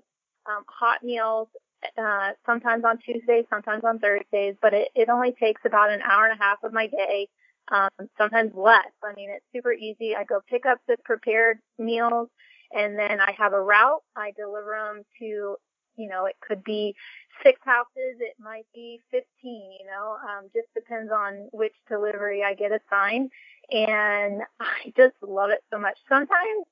um, 0.47 0.65
hot 0.69 1.03
meals 1.03 1.49
uh, 1.97 2.33
sometimes 2.45 2.85
on 2.85 2.99
Tuesdays, 2.99 3.45
sometimes 3.49 3.85
on 3.85 3.99
Thursdays, 3.99 4.55
but 4.61 4.75
it, 4.75 4.89
it 4.95 5.09
only 5.09 5.33
takes 5.33 5.63
about 5.65 5.91
an 5.91 6.01
hour 6.03 6.27
and 6.27 6.39
a 6.39 6.43
half 6.43 6.59
of 6.63 6.73
my 6.73 6.87
day, 6.87 7.29
um, 7.73 7.89
sometimes 8.19 8.53
less. 8.55 8.93
I 9.03 9.15
mean, 9.15 9.31
it's 9.31 9.45
super 9.55 9.73
easy. 9.73 10.15
I 10.15 10.25
go 10.25 10.41
pick 10.49 10.67
up 10.67 10.79
the 10.87 10.97
prepared 11.05 11.59
meals 11.79 12.29
and 12.73 12.99
then 12.99 13.21
I 13.21 13.33
have 13.39 13.53
a 13.53 13.61
route. 13.61 14.03
I 14.17 14.33
deliver 14.37 14.79
them 14.79 15.03
to, 15.19 15.57
you 15.97 16.09
know, 16.09 16.27
it 16.27 16.37
could 16.47 16.63
be 16.65 16.95
six 17.43 17.61
houses. 17.65 18.19
It 18.21 18.37
might 18.39 18.67
be 18.75 19.01
15, 19.11 19.25
you 19.45 19.87
know, 19.87 20.17
um, 20.23 20.47
just 20.55 20.69
depends 20.75 21.11
on 21.13 21.49
which 21.53 21.75
delivery 21.89 22.43
I 22.45 22.55
get 22.55 22.73
assigned. 22.73 23.31
And 23.71 24.43
I 24.61 24.93
just 24.97 25.17
love 25.23 25.51
it 25.51 25.63
so 25.73 25.79
much. 25.79 25.99
Sometimes 26.09 26.67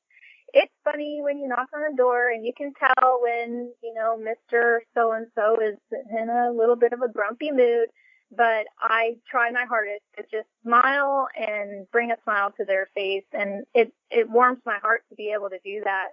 it's 0.55 0.73
funny 0.85 1.21
when 1.23 1.39
you 1.39 1.49
knock 1.49 1.69
on 1.75 1.83
the 1.91 1.97
door 1.97 2.31
and 2.31 2.45
you 2.45 2.53
can 2.57 2.73
tell 2.75 3.21
when, 3.23 3.73
you 3.83 3.95
know, 3.95 4.19
Mr. 4.19 4.79
So 4.95 5.13
and 5.13 5.27
so 5.35 5.57
is 5.61 5.77
in 6.11 6.29
a 6.31 6.51
little 6.51 6.77
bit 6.77 6.93
of 6.93 7.03
a 7.03 7.09
grumpy 7.09 7.51
mood 7.51 7.89
but 8.37 8.67
I 8.81 9.17
try 9.31 9.51
my 9.51 9.65
hardest 9.65 10.03
to 10.17 10.23
just 10.31 10.49
smile 10.63 11.29
and 11.37 11.91
bring 11.91 12.11
a 12.11 12.17
smile 12.25 12.53
to 12.59 12.65
their 12.65 12.89
face, 12.95 13.25
and 13.33 13.65
it 13.75 13.93
it 14.11 14.29
warms 14.29 14.59
my 14.67 14.79
heart 14.79 15.05
to 15.09 15.15
be 15.15 15.33
able 15.35 15.51
to 15.51 15.59
do 15.65 15.83
that. 15.85 16.09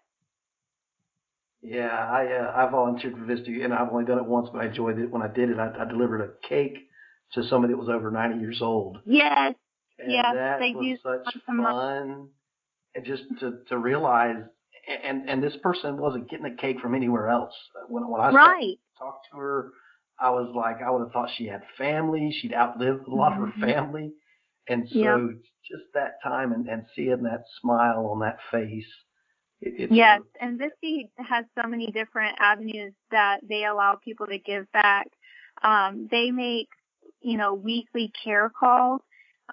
Yeah, 1.61 1.87
I 1.87 2.27
uh, 2.31 2.53
I 2.55 2.69
volunteered 2.69 3.17
for 3.17 3.25
Vista, 3.25 3.51
and 3.63 3.73
I've 3.73 3.91
only 3.91 4.05
done 4.05 4.19
it 4.19 4.25
once, 4.25 4.49
but 4.51 4.61
I 4.61 4.67
enjoyed 4.67 4.99
it. 4.99 5.09
When 5.09 5.21
I 5.21 5.27
did 5.27 5.49
it, 5.49 5.57
I, 5.57 5.71
I 5.81 5.85
delivered 5.85 6.21
a 6.21 6.47
cake 6.47 6.77
to 7.33 7.43
somebody 7.43 7.73
that 7.73 7.79
was 7.79 7.89
over 7.89 8.11
90 8.11 8.39
years 8.39 8.61
old. 8.61 8.99
Yes, 9.05 9.55
and 9.99 10.11
yes, 10.11 10.33
that 10.33 10.59
they 10.59 10.73
was 10.73 10.99
such 11.03 11.35
fun, 11.45 12.29
and 12.93 13.05
just 13.05 13.23
to 13.39 13.59
to 13.69 13.77
realize, 13.77 14.43
and 15.03 15.27
and 15.29 15.43
this 15.43 15.55
person 15.63 15.97
wasn't 15.97 16.29
getting 16.29 16.45
a 16.45 16.55
cake 16.55 16.79
from 16.79 16.95
anywhere 16.95 17.29
else. 17.29 17.53
When 17.87 18.07
when 18.09 18.21
I 18.21 18.31
right. 18.31 18.79
talked 18.97 19.27
to 19.31 19.37
her, 19.37 19.71
I 20.19 20.29
was 20.29 20.51
like, 20.55 20.81
I 20.81 20.91
would 20.91 21.01
have 21.01 21.11
thought 21.11 21.29
she 21.35 21.47
had 21.47 21.63
family. 21.77 22.31
She'd 22.41 22.53
outlived 22.53 23.07
a 23.07 23.13
lot 23.15 23.33
of 23.33 23.39
her 23.39 23.53
family. 23.61 24.13
And 24.67 24.87
so 24.89 24.97
Yeah. 24.99 25.27
just 25.69 25.83
that 25.93 26.21
time 26.23 26.51
and, 26.53 26.67
and 26.67 26.85
seeing 26.95 27.23
that 27.23 27.43
smile 27.61 28.07
on 28.07 28.19
that 28.19 28.37
face. 28.51 28.87
It, 29.61 29.73
it's 29.79 29.93
Yes, 29.93 30.21
and 30.41 30.57
VISTE 30.57 31.09
has 31.17 31.45
so 31.61 31.67
many 31.67 31.91
different 31.91 32.37
avenues 32.39 32.93
that 33.11 33.41
they 33.47 33.65
allow 33.65 33.95
people 33.95 34.27
to 34.27 34.37
give 34.39 34.71
back. 34.71 35.07
Um, 35.63 36.07
they 36.11 36.31
make, 36.31 36.69
you 37.21 37.37
know, 37.37 37.53
weekly 37.53 38.11
care 38.23 38.49
calls. 38.49 39.01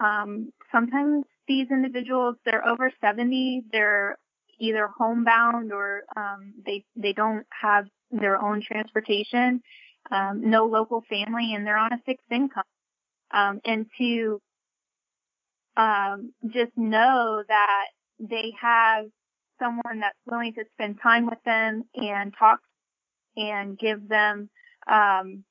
Um, 0.01 0.53
sometimes 0.71 1.25
these 1.49 1.71
individuals, 1.71 2.37
they're 2.45 2.67
over 2.67 2.91
70, 3.01 3.65
they're 3.73 4.19
either 4.59 4.89
homebound 4.97 5.73
or 5.73 6.03
um, 6.17 6.55
they 6.65 6.85
they 6.97 7.13
don't 7.13 7.47
have 7.61 7.87
their 8.11 8.41
own 8.43 8.63
transportation, 8.63 9.63
um, 10.13 10.51
no 10.51 10.67
local 10.67 11.03
family, 11.09 11.55
and 11.55 11.67
they're 11.67 11.79
on 11.79 11.93
a 11.93 11.99
fixed 12.05 12.31
income. 12.31 12.65
Um, 13.33 13.61
and 13.65 13.87
to 13.97 14.41
um, 15.77 16.33
just 16.49 16.73
know 16.77 17.43
that 17.49 17.87
they 18.21 18.53
have 18.61 19.07
someone 19.59 20.01
that's 20.01 20.19
willing 20.27 20.53
to 20.55 20.65
spend 20.75 20.99
time 21.03 21.27
with 21.27 21.43
them 21.45 21.85
and 21.95 22.35
talk 22.39 22.61
and 23.37 23.79
give 23.79 24.07
them, 24.07 24.51
um, 24.91 25.45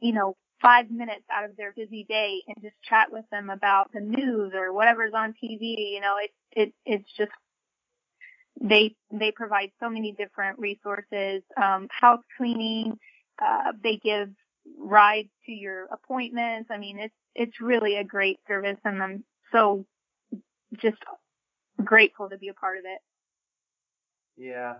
you 0.00 0.12
know, 0.12 0.36
five 0.60 0.90
minutes 0.90 1.24
out 1.30 1.44
of 1.44 1.56
their 1.56 1.72
busy 1.72 2.04
day 2.08 2.42
and 2.48 2.56
just 2.62 2.74
chat 2.82 3.12
with 3.12 3.24
them 3.30 3.48
about 3.48 3.92
the 3.92 4.00
news 4.00 4.52
or 4.54 4.72
whatever's 4.72 5.12
on 5.14 5.32
TV. 5.32 5.92
You 5.92 6.00
know, 6.00 6.16
it, 6.20 6.30
it, 6.50 6.74
it's 6.84 7.08
just, 7.16 7.30
they, 8.60 8.96
they 9.12 9.30
provide 9.30 9.70
so 9.78 9.88
many 9.88 10.12
different 10.12 10.58
resources, 10.58 11.42
um, 11.56 11.86
house 11.90 12.22
cleaning, 12.36 12.98
uh, 13.42 13.72
they 13.82 13.96
give 13.96 14.30
rides 14.78 15.28
to 15.46 15.52
your 15.52 15.86
appointments. 15.86 16.70
I 16.70 16.78
mean, 16.78 16.98
it's, 16.98 17.14
it's 17.34 17.60
really 17.60 17.96
a 17.96 18.04
great 18.04 18.38
service 18.46 18.78
and 18.84 19.02
I'm 19.02 19.24
so 19.52 19.84
just 20.80 20.98
grateful 21.82 22.28
to 22.28 22.38
be 22.38 22.48
a 22.48 22.54
part 22.54 22.78
of 22.78 22.84
it. 22.84 23.00
Yeah. 24.36 24.74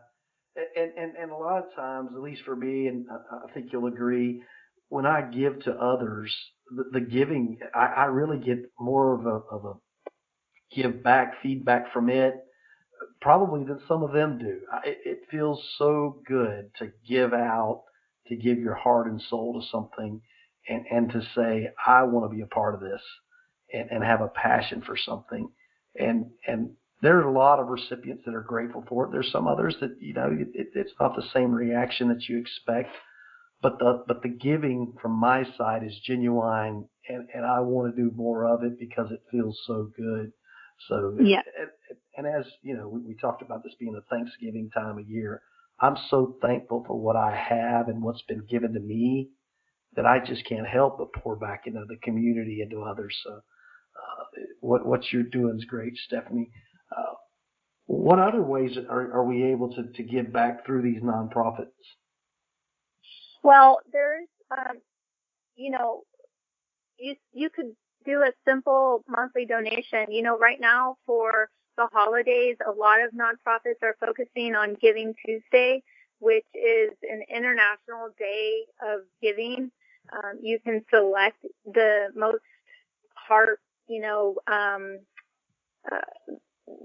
And, 0.76 0.92
and, 0.96 1.16
and 1.16 1.30
a 1.30 1.36
lot 1.36 1.58
of 1.58 1.74
times, 1.74 2.10
at 2.14 2.20
least 2.20 2.42
for 2.44 2.56
me, 2.56 2.88
and 2.88 3.06
I 3.10 3.52
think 3.52 3.72
you'll 3.72 3.86
agree, 3.86 4.42
when 4.88 5.06
I 5.06 5.22
give 5.22 5.62
to 5.64 5.72
others, 5.72 6.34
the, 6.74 6.84
the 6.92 7.00
giving, 7.00 7.58
I, 7.74 7.86
I 7.86 8.04
really 8.06 8.38
get 8.38 8.58
more 8.78 9.14
of 9.14 9.26
a, 9.26 9.40
of 9.54 9.64
a 9.64 9.74
give 10.74 11.02
back 11.02 11.34
feedback 11.42 11.92
from 11.92 12.10
it, 12.10 12.34
probably 13.20 13.64
than 13.64 13.80
some 13.86 14.02
of 14.02 14.12
them 14.12 14.38
do. 14.38 14.60
It 14.84 15.20
feels 15.30 15.62
so 15.78 16.20
good 16.26 16.70
to 16.78 16.90
give 17.08 17.32
out, 17.32 17.84
to 18.28 18.36
give 18.36 18.58
your 18.58 18.74
heart 18.74 19.06
and 19.06 19.20
soul 19.28 19.60
to 19.60 19.66
something, 19.70 20.20
and, 20.68 20.84
and 20.90 21.10
to 21.12 21.22
say, 21.34 21.70
I 21.86 22.02
want 22.04 22.30
to 22.30 22.36
be 22.36 22.42
a 22.42 22.46
part 22.46 22.74
of 22.74 22.80
this, 22.80 23.00
and, 23.72 23.90
and 23.90 24.04
have 24.04 24.20
a 24.20 24.28
passion 24.28 24.82
for 24.86 24.96
something, 24.96 25.48
and 25.98 26.26
and 26.46 26.70
there's 27.00 27.24
a 27.24 27.28
lot 27.28 27.60
of 27.60 27.68
recipients 27.68 28.24
that 28.26 28.34
are 28.34 28.42
grateful 28.42 28.84
for 28.88 29.04
it. 29.06 29.12
There's 29.12 29.30
some 29.30 29.46
others 29.46 29.76
that 29.80 29.96
you 30.00 30.14
know 30.14 30.30
it, 30.30 30.48
it, 30.54 30.68
it's 30.74 30.92
not 31.00 31.16
the 31.16 31.24
same 31.32 31.52
reaction 31.52 32.08
that 32.08 32.28
you 32.28 32.38
expect, 32.38 32.90
but 33.62 33.78
the 33.78 34.04
but 34.06 34.22
the 34.22 34.28
giving 34.28 34.94
from 35.00 35.12
my 35.12 35.44
side 35.56 35.84
is 35.84 35.94
genuine, 36.04 36.88
and 37.08 37.28
and 37.34 37.44
I 37.44 37.60
want 37.60 37.94
to 37.94 38.02
do 38.02 38.10
more 38.16 38.46
of 38.46 38.64
it 38.64 38.78
because 38.78 39.10
it 39.10 39.22
feels 39.30 39.58
so 39.66 39.90
good. 39.96 40.32
So 40.88 41.16
Yeah. 41.20 41.42
and, 41.58 41.98
and 42.16 42.26
as 42.26 42.46
you 42.62 42.76
know, 42.76 42.88
we, 42.88 43.00
we 43.02 43.14
talked 43.16 43.42
about 43.42 43.64
this 43.64 43.74
being 43.78 43.96
a 43.96 44.14
Thanksgiving 44.14 44.70
time 44.74 44.98
of 44.98 45.08
year. 45.08 45.42
I'm 45.80 45.96
so 46.10 46.36
thankful 46.42 46.84
for 46.86 46.98
what 46.98 47.16
I 47.16 47.34
have 47.34 47.88
and 47.88 48.02
what's 48.02 48.22
been 48.22 48.44
given 48.48 48.72
to 48.74 48.80
me 48.80 49.30
that 49.94 50.06
I 50.06 50.18
just 50.24 50.44
can't 50.46 50.66
help 50.66 50.98
but 50.98 51.12
pour 51.12 51.36
back 51.36 51.62
into 51.66 51.84
the 51.88 51.96
community 52.02 52.60
and 52.62 52.70
to 52.70 52.82
others. 52.82 53.16
So 53.24 53.30
uh, 53.30 54.42
what 54.60 54.86
what 54.86 55.12
you're 55.12 55.22
doing 55.22 55.56
is 55.58 55.64
great, 55.64 55.96
Stephanie. 56.06 56.50
Uh, 56.96 57.14
what 57.86 58.18
other 58.18 58.42
ways 58.42 58.76
are, 58.76 59.12
are 59.12 59.24
we 59.24 59.44
able 59.44 59.72
to, 59.74 59.84
to 59.94 60.02
give 60.02 60.32
back 60.32 60.66
through 60.66 60.82
these 60.82 61.02
nonprofits? 61.02 61.68
Well, 63.42 63.80
there's, 63.92 64.28
um, 64.50 64.76
you 65.56 65.70
know, 65.70 66.02
you 66.98 67.14
you 67.32 67.50
could 67.50 67.72
do 68.04 68.22
a 68.22 68.32
simple 68.46 69.04
monthly 69.08 69.46
donation. 69.46 70.06
You 70.10 70.22
know, 70.22 70.36
right 70.36 70.60
now 70.60 70.96
for 71.06 71.48
the 71.78 71.88
holidays, 71.92 72.56
a 72.66 72.72
lot 72.72 72.98
of 73.00 73.12
nonprofits 73.12 73.82
are 73.82 73.96
focusing 74.00 74.56
on 74.56 74.74
Giving 74.74 75.14
Tuesday, 75.24 75.82
which 76.18 76.44
is 76.52 76.90
an 77.08 77.22
international 77.34 78.10
day 78.18 78.64
of 78.82 79.02
giving. 79.22 79.70
Um, 80.12 80.38
you 80.42 80.58
can 80.58 80.84
select 80.90 81.38
the 81.64 82.08
most 82.16 82.42
heart, 83.14 83.60
you 83.86 84.00
know, 84.00 84.36
um, 84.48 84.98
uh, 85.90 86.00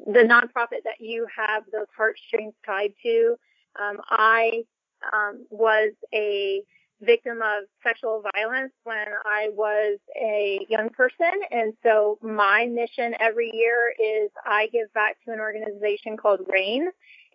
the 0.05 0.19
nonprofit 0.19 0.83
that 0.85 0.99
you 0.99 1.25
have 1.35 1.63
those 1.71 1.87
heartstrings 1.97 2.53
tied 2.63 2.93
to. 3.01 3.35
Um, 3.81 3.97
I 4.09 4.63
um, 5.11 5.45
was 5.49 5.93
a 6.13 6.61
victim 7.03 7.41
of 7.41 7.65
sexual 7.83 8.23
violence 8.33 8.73
when 8.83 9.05
I 9.25 9.49
was 9.53 9.99
a 10.15 10.65
young 10.69 10.89
person. 10.89 11.31
And 11.51 11.73
so 11.83 12.17
my 12.21 12.65
mission 12.65 13.15
every 13.19 13.51
year 13.53 13.93
is 13.99 14.29
I 14.45 14.67
give 14.71 14.91
back 14.93 15.17
to 15.25 15.33
an 15.33 15.39
organization 15.39 16.17
called 16.17 16.41
RAINN 16.47 16.89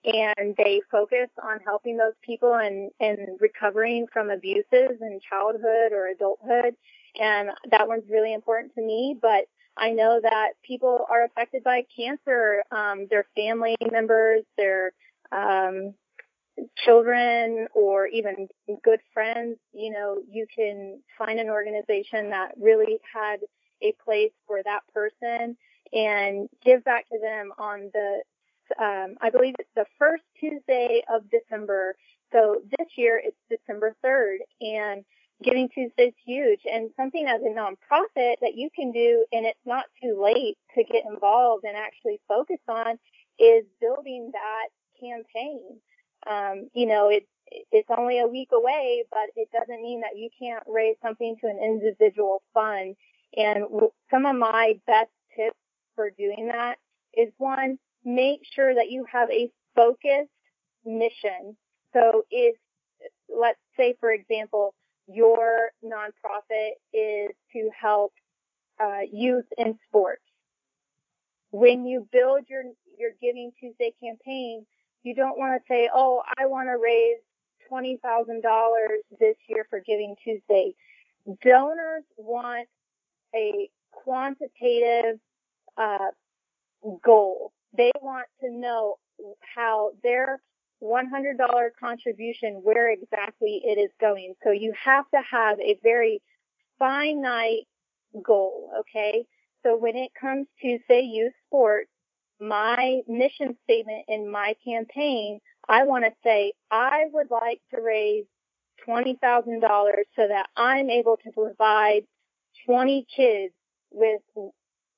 and 0.05 0.55
they 0.57 0.81
focus 0.91 1.29
on 1.43 1.59
helping 1.65 1.97
those 1.97 2.15
people 2.23 2.55
and, 2.55 2.91
and 3.01 3.39
recovering 3.41 4.07
from 4.13 4.31
abuses 4.31 5.01
in 5.01 5.21
childhood 5.29 5.93
or 5.93 6.09
adulthood. 6.09 6.75
And 7.21 7.51
that 7.71 7.89
one's 7.89 8.09
really 8.09 8.33
important 8.33 8.75
to 8.75 8.83
me, 8.83 9.17
but 9.21 9.47
I 9.77 9.91
know 9.91 10.21
that 10.23 10.51
people 10.63 11.07
are 11.11 11.25
affected 11.25 11.65
by 11.65 11.85
cancer, 11.97 12.63
um, 12.71 13.07
their 13.11 13.27
family 13.37 13.77
members, 13.91 14.43
their, 14.57 14.93
um, 15.33 15.95
children 16.77 17.69
or 17.75 18.07
even 18.07 18.49
good 18.83 19.01
friends, 19.13 19.59
you 19.73 19.91
know, 19.91 20.19
you 20.31 20.47
can 20.55 21.01
find 21.17 21.39
an 21.39 21.49
organization 21.49 22.31
that 22.31 22.53
really 22.61 22.99
had 23.13 23.41
a 23.83 23.95
place 24.05 24.33
for 24.47 24.61
that 24.65 24.81
person 24.93 25.57
and 25.93 26.49
give 26.65 26.85
back 26.85 27.09
to 27.09 27.19
them 27.21 27.53
on 27.59 27.91
the, 27.93 28.23
um, 28.83 29.17
I 29.21 29.31
believe 29.31 29.55
it's 29.59 29.69
the 29.75 29.87
first 29.99 30.25
Tuesday 30.39 31.03
of 31.13 31.23
December. 31.31 31.95
So 32.33 32.57
this 32.79 32.89
year 32.97 33.21
it's 33.23 33.37
December 33.49 33.97
3rd 34.05 34.39
and 34.61 35.05
Giving 35.41 35.69
Tuesday 35.69 36.09
is 36.09 36.15
huge 36.27 36.63
and 36.65 36.91
something 36.97 37.29
as 37.29 37.41
a 37.43 37.55
nonprofit 37.55 38.41
that 38.41 38.57
you 38.57 38.71
can 38.75 38.91
do 38.91 39.25
and 39.31 39.47
it's 39.47 39.65
not 39.65 39.85
too 40.03 40.21
late 40.21 40.59
to 40.75 40.83
get 40.83 41.05
involved 41.09 41.63
and 41.63 41.77
actually 41.77 42.21
focus 42.27 42.59
on 42.69 42.99
is 43.39 43.65
building 43.81 44.33
that 44.33 44.69
campaign 45.01 45.79
um, 46.29 46.69
you 46.75 46.87
know, 46.87 47.09
it, 47.09 47.27
it's 47.73 47.89
only 47.97 48.19
a 48.19 48.27
week 48.27 48.51
away, 48.53 49.05
but 49.11 49.31
it 49.35 49.49
doesn't 49.53 49.83
mean 49.83 50.01
that 50.03 50.17
you 50.17 50.29
can't 50.39 50.63
raise 50.67 50.97
something 51.03 51.37
to 51.41 51.47
an 51.47 51.59
individual 51.63 52.43
fund. 52.53 52.95
And 53.37 53.65
some 54.11 54.27
of 54.27 54.37
my 54.37 54.75
best 54.87 55.11
tips 55.35 55.57
for 55.95 56.11
doing 56.11 56.51
that 56.53 56.77
is 57.15 57.33
one, 57.39 57.79
make 58.05 58.41
sure 58.55 58.75
that 58.75 58.91
you 58.91 59.07
have 59.11 59.31
a 59.31 59.51
focused 59.75 60.31
mission. 60.85 61.57
So 61.93 62.25
if, 62.31 62.57
let's 63.29 63.59
say, 63.77 63.97
for 64.01 64.11
example, 64.13 64.75
your 65.07 65.71
nonprofit 65.83 66.73
is 66.93 67.31
to 67.55 67.71
help 67.79 68.13
uh, 68.79 69.01
youth 69.11 69.47
in 69.57 69.79
sports. 69.89 70.23
When 71.51 71.87
you 71.87 72.07
build 72.13 72.45
your, 72.49 72.63
your 72.99 73.13
Giving 73.23 73.53
Tuesday 73.59 73.95
campaign, 74.03 74.67
you 75.03 75.15
don't 75.15 75.39
want 75.39 75.61
to 75.61 75.67
say, 75.69 75.89
oh, 75.93 76.23
I 76.39 76.47
want 76.47 76.69
to 76.69 76.79
raise 76.83 77.19
$20,000 77.71 78.43
this 79.19 79.37
year 79.49 79.67
for 79.71 79.81
Giving 79.81 80.17
Tuesday. 80.23 80.75
Donors 81.43 82.05
want 82.17 82.69
a 83.35 83.69
quantitative 83.93 85.21
uh, 85.77 86.11
goal. 87.05 87.53
They 87.77 87.93
want 88.01 88.27
to 88.41 88.51
know 88.51 88.97
how 89.55 89.93
their 90.03 90.41
$100 90.83 91.37
contribution, 91.79 92.61
where 92.63 92.91
exactly 92.91 93.61
it 93.65 93.79
is 93.79 93.91
going. 94.01 94.35
So 94.45 94.51
you 94.51 94.73
have 94.85 95.05
to 95.11 95.21
have 95.31 95.59
a 95.61 95.79
very 95.83 96.23
finite 96.79 97.67
goal, 98.23 98.71
okay? 98.81 99.27
So 99.65 99.77
when 99.77 99.97
it 99.97 100.13
comes 100.19 100.47
to, 100.63 100.79
say, 100.89 101.03
youth 101.03 101.33
sports, 101.47 101.91
my 102.41 103.01
mission 103.09 103.57
statement 103.65 104.05
in 104.09 104.31
my 104.31 104.55
campaign, 104.65 105.41
I 105.69 105.85
want 105.85 106.05
to 106.05 106.13
say, 106.25 106.53
I 106.71 107.05
would 107.13 107.31
like 107.31 107.61
to 107.75 107.81
raise 107.81 108.25
$20,000 108.87 109.19
so 110.17 110.29
that 110.29 110.47
I'm 110.57 110.91
able 110.91 111.19
to 111.25 111.33
provide 111.33 112.03
20 112.67 113.07
kids 113.15 113.55
with, 113.91 114.23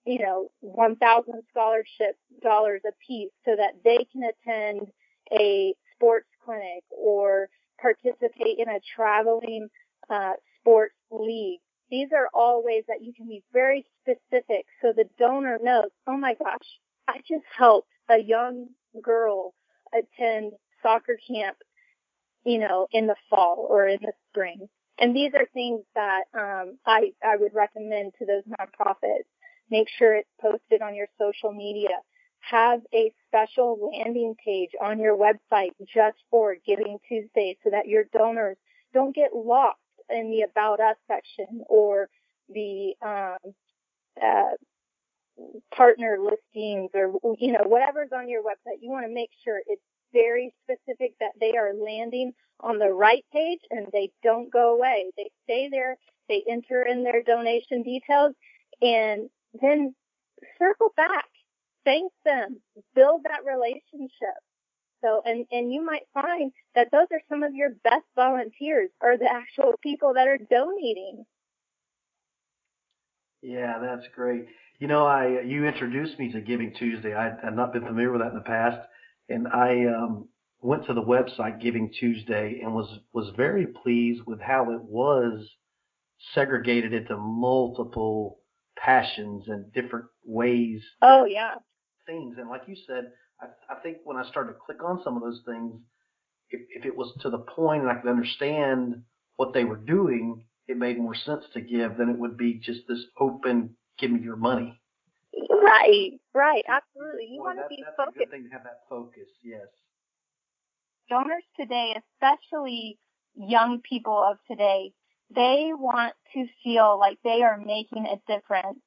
you 0.06 0.18
know, 0.18 0.48
1,000 0.60 1.42
scholarship 1.50 2.16
dollars 2.42 2.82
apiece 2.86 3.30
so 3.44 3.56
that 3.56 3.74
they 3.84 4.06
can 4.12 4.22
attend 4.22 4.90
a 5.32 5.74
sports 5.94 6.28
clinic 6.44 6.84
or 6.90 7.48
participate 7.80 8.58
in 8.58 8.68
a 8.68 8.80
traveling 8.94 9.68
uh, 10.08 10.32
sports 10.60 10.94
league. 11.10 11.60
These 11.90 12.08
are 12.14 12.28
all 12.32 12.62
ways 12.64 12.84
that 12.88 13.02
you 13.02 13.12
can 13.12 13.26
be 13.26 13.42
very 13.52 13.84
specific 14.02 14.66
so 14.80 14.92
the 14.94 15.06
donor 15.18 15.58
knows, 15.60 15.90
oh 16.06 16.16
my 16.16 16.34
gosh, 16.34 16.66
Just 17.28 17.44
helped 17.56 17.88
a 18.08 18.18
young 18.18 18.68
girl 19.02 19.54
attend 19.92 20.52
soccer 20.82 21.18
camp, 21.28 21.56
you 22.44 22.58
know, 22.58 22.86
in 22.92 23.06
the 23.06 23.16
fall 23.28 23.66
or 23.68 23.86
in 23.86 23.98
the 24.02 24.12
spring. 24.30 24.68
And 24.98 25.16
these 25.16 25.32
are 25.34 25.46
things 25.54 25.82
that 25.94 26.24
um, 26.34 26.78
I, 26.86 27.12
I 27.24 27.36
would 27.36 27.54
recommend 27.54 28.12
to 28.18 28.26
those 28.26 28.42
nonprofits. 28.44 29.24
Make 29.70 29.88
sure 29.88 30.14
it's 30.14 30.28
posted 30.40 30.82
on 30.82 30.94
your 30.94 31.06
social 31.18 31.52
media. 31.52 31.96
Have 32.40 32.80
a 32.92 33.12
special 33.28 33.90
landing 33.92 34.34
page 34.44 34.70
on 34.80 34.98
your 34.98 35.16
website 35.16 35.70
just 35.80 36.16
for 36.30 36.56
Giving 36.66 36.98
Tuesday 37.08 37.56
so 37.62 37.70
that 37.70 37.86
your 37.86 38.04
donors 38.12 38.56
don't 38.92 39.14
get 39.14 39.30
lost 39.34 39.78
in 40.08 40.30
the 40.30 40.42
About 40.42 40.80
Us 40.80 40.96
section 41.06 41.62
or 41.68 42.08
the 42.48 42.94
um, 43.02 43.54
uh, 44.20 44.56
partner 45.74 46.18
listings 46.20 46.90
or, 46.94 47.12
you 47.38 47.52
know, 47.52 47.64
whatever's 47.64 48.10
on 48.14 48.28
your 48.28 48.42
website. 48.42 48.78
You 48.80 48.90
want 48.90 49.06
to 49.06 49.14
make 49.14 49.30
sure 49.44 49.60
it's 49.66 49.82
very 50.12 50.52
specific 50.64 51.14
that 51.20 51.32
they 51.40 51.56
are 51.56 51.72
landing 51.74 52.32
on 52.60 52.78
the 52.78 52.92
right 52.92 53.24
page 53.32 53.60
and 53.70 53.86
they 53.92 54.10
don't 54.22 54.52
go 54.52 54.74
away. 54.74 55.06
They 55.16 55.30
stay 55.44 55.68
there, 55.70 55.96
they 56.28 56.42
enter 56.48 56.82
in 56.82 57.04
their 57.04 57.22
donation 57.22 57.82
details, 57.82 58.34
and 58.82 59.30
then 59.60 59.94
circle 60.58 60.92
back, 60.96 61.26
thank 61.84 62.12
them, 62.24 62.60
build 62.94 63.22
that 63.24 63.44
relationship. 63.44 64.36
So, 65.02 65.22
and, 65.24 65.46
and 65.50 65.72
you 65.72 65.84
might 65.84 66.02
find 66.12 66.52
that 66.74 66.88
those 66.92 67.06
are 67.12 67.22
some 67.28 67.42
of 67.42 67.54
your 67.54 67.70
best 67.82 68.04
volunteers 68.14 68.90
or 69.00 69.16
the 69.16 69.30
actual 69.30 69.74
people 69.82 70.14
that 70.14 70.28
are 70.28 70.38
donating. 70.38 71.24
Yeah, 73.42 73.78
that's 73.80 74.06
great. 74.14 74.46
You 74.80 74.88
know, 74.88 75.04
I 75.04 75.42
you 75.42 75.66
introduced 75.66 76.18
me 76.18 76.32
to 76.32 76.40
Giving 76.40 76.72
Tuesday. 76.74 77.14
I 77.14 77.34
had 77.44 77.54
not 77.54 77.74
been 77.74 77.84
familiar 77.84 78.10
with 78.10 78.22
that 78.22 78.30
in 78.30 78.34
the 78.34 78.40
past, 78.40 78.78
and 79.28 79.46
I 79.46 79.84
um, 79.84 80.26
went 80.62 80.86
to 80.86 80.94
the 80.94 81.02
website 81.02 81.60
Giving 81.60 81.92
Tuesday 82.00 82.60
and 82.62 82.74
was 82.74 82.98
was 83.12 83.30
very 83.36 83.66
pleased 83.66 84.22
with 84.26 84.40
how 84.40 84.70
it 84.72 84.82
was 84.82 85.46
segregated 86.34 86.94
into 86.94 87.14
multiple 87.18 88.40
passions 88.78 89.44
and 89.48 89.70
different 89.74 90.06
ways. 90.24 90.80
Oh 91.02 91.26
yeah. 91.26 91.56
Things 92.06 92.36
and 92.38 92.48
like 92.48 92.62
you 92.66 92.76
said, 92.86 93.12
I, 93.38 93.74
I 93.74 93.80
think 93.82 93.98
when 94.04 94.16
I 94.16 94.26
started 94.30 94.52
to 94.52 94.58
click 94.64 94.82
on 94.82 95.02
some 95.04 95.14
of 95.14 95.22
those 95.22 95.42
things, 95.44 95.74
if, 96.48 96.60
if 96.70 96.86
it 96.86 96.96
was 96.96 97.12
to 97.20 97.28
the 97.28 97.44
point 97.54 97.82
and 97.82 97.90
I 97.90 97.96
could 97.96 98.10
understand 98.10 99.02
what 99.36 99.52
they 99.52 99.64
were 99.64 99.76
doing, 99.76 100.46
it 100.68 100.78
made 100.78 100.98
more 100.98 101.14
sense 101.14 101.44
to 101.52 101.60
give 101.60 101.98
than 101.98 102.08
it 102.08 102.18
would 102.18 102.38
be 102.38 102.54
just 102.54 102.80
this 102.88 103.04
open, 103.18 103.76
give 104.00 104.10
me 104.10 104.20
your 104.20 104.36
money. 104.36 104.80
Right, 105.50 106.12
right, 106.34 106.64
absolutely. 106.68 107.28
You 107.30 107.40
want 107.40 107.58
to 107.58 107.66
be 107.68 107.82
that's 107.84 107.96
focused. 107.96 108.16
a 108.16 108.18
good 108.20 108.30
thing 108.30 108.44
to 108.44 108.50
have 108.50 108.64
that 108.64 108.80
focus. 108.88 109.28
Yes. 109.44 109.66
Donors 111.08 111.44
today, 111.58 111.94
especially 111.96 112.98
young 113.36 113.80
people 113.88 114.16
of 114.16 114.38
today, 114.48 114.92
they 115.34 115.70
want 115.74 116.14
to 116.34 116.46
feel 116.64 116.98
like 116.98 117.18
they 117.22 117.42
are 117.42 117.58
making 117.58 118.06
a 118.06 118.20
difference. 118.32 118.80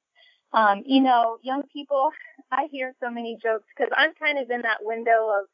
Um, 0.52 0.82
you 0.86 1.00
know, 1.00 1.38
young 1.42 1.62
people, 1.72 2.10
I 2.52 2.68
hear 2.70 2.94
so 3.02 3.10
many 3.10 3.38
jokes 3.42 3.66
because 3.76 3.92
I'm 3.96 4.12
kind 4.14 4.38
of 4.38 4.50
in 4.50 4.62
that 4.62 4.78
window 4.82 5.30
of 5.40 5.46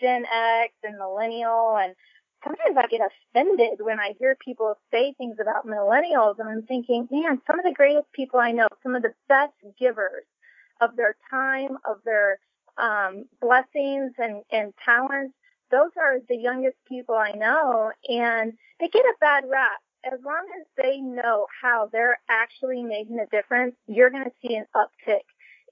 Gen 0.00 0.24
X 0.24 0.74
and 0.82 0.98
millennial 0.98 1.76
and 1.78 1.94
sometimes 2.42 2.76
I 2.76 2.86
get 2.86 3.00
offended 3.00 3.80
when 3.80 3.98
I 4.00 4.14
hear 4.18 4.36
people 4.44 4.74
say 4.90 5.14
things 5.18 5.36
about 5.40 5.66
millennials 5.66 6.38
and 6.38 6.48
I'm 6.48 6.62
thinking, 6.62 7.08
man, 7.10 7.40
some 7.46 7.58
of 7.58 7.64
the 7.64 7.74
greatest 7.74 8.10
people 8.12 8.40
I 8.40 8.52
know, 8.52 8.68
some 8.82 8.94
of 8.94 9.02
the 9.02 9.14
best 9.28 9.54
givers 9.78 10.24
of 10.80 10.96
their 10.96 11.16
time, 11.30 11.78
of 11.88 11.98
their 12.04 12.38
um, 12.78 13.24
blessings 13.40 14.12
and, 14.18 14.42
and 14.50 14.72
talents, 14.84 15.34
those 15.70 15.90
are 15.96 16.18
the 16.28 16.36
youngest 16.36 16.76
people 16.88 17.14
I 17.14 17.32
know 17.32 17.90
and 18.08 18.52
they 18.80 18.88
get 18.88 19.04
a 19.04 19.14
bad 19.20 19.44
rap. 19.50 19.80
As 20.04 20.20
long 20.24 20.46
as 20.60 20.66
they 20.80 20.98
know 20.98 21.46
how 21.62 21.88
they're 21.90 22.20
actually 22.28 22.84
making 22.84 23.18
a 23.18 23.26
difference, 23.26 23.74
you're 23.88 24.10
going 24.10 24.24
to 24.24 24.30
see 24.40 24.54
an 24.54 24.66
uptick 24.76 25.24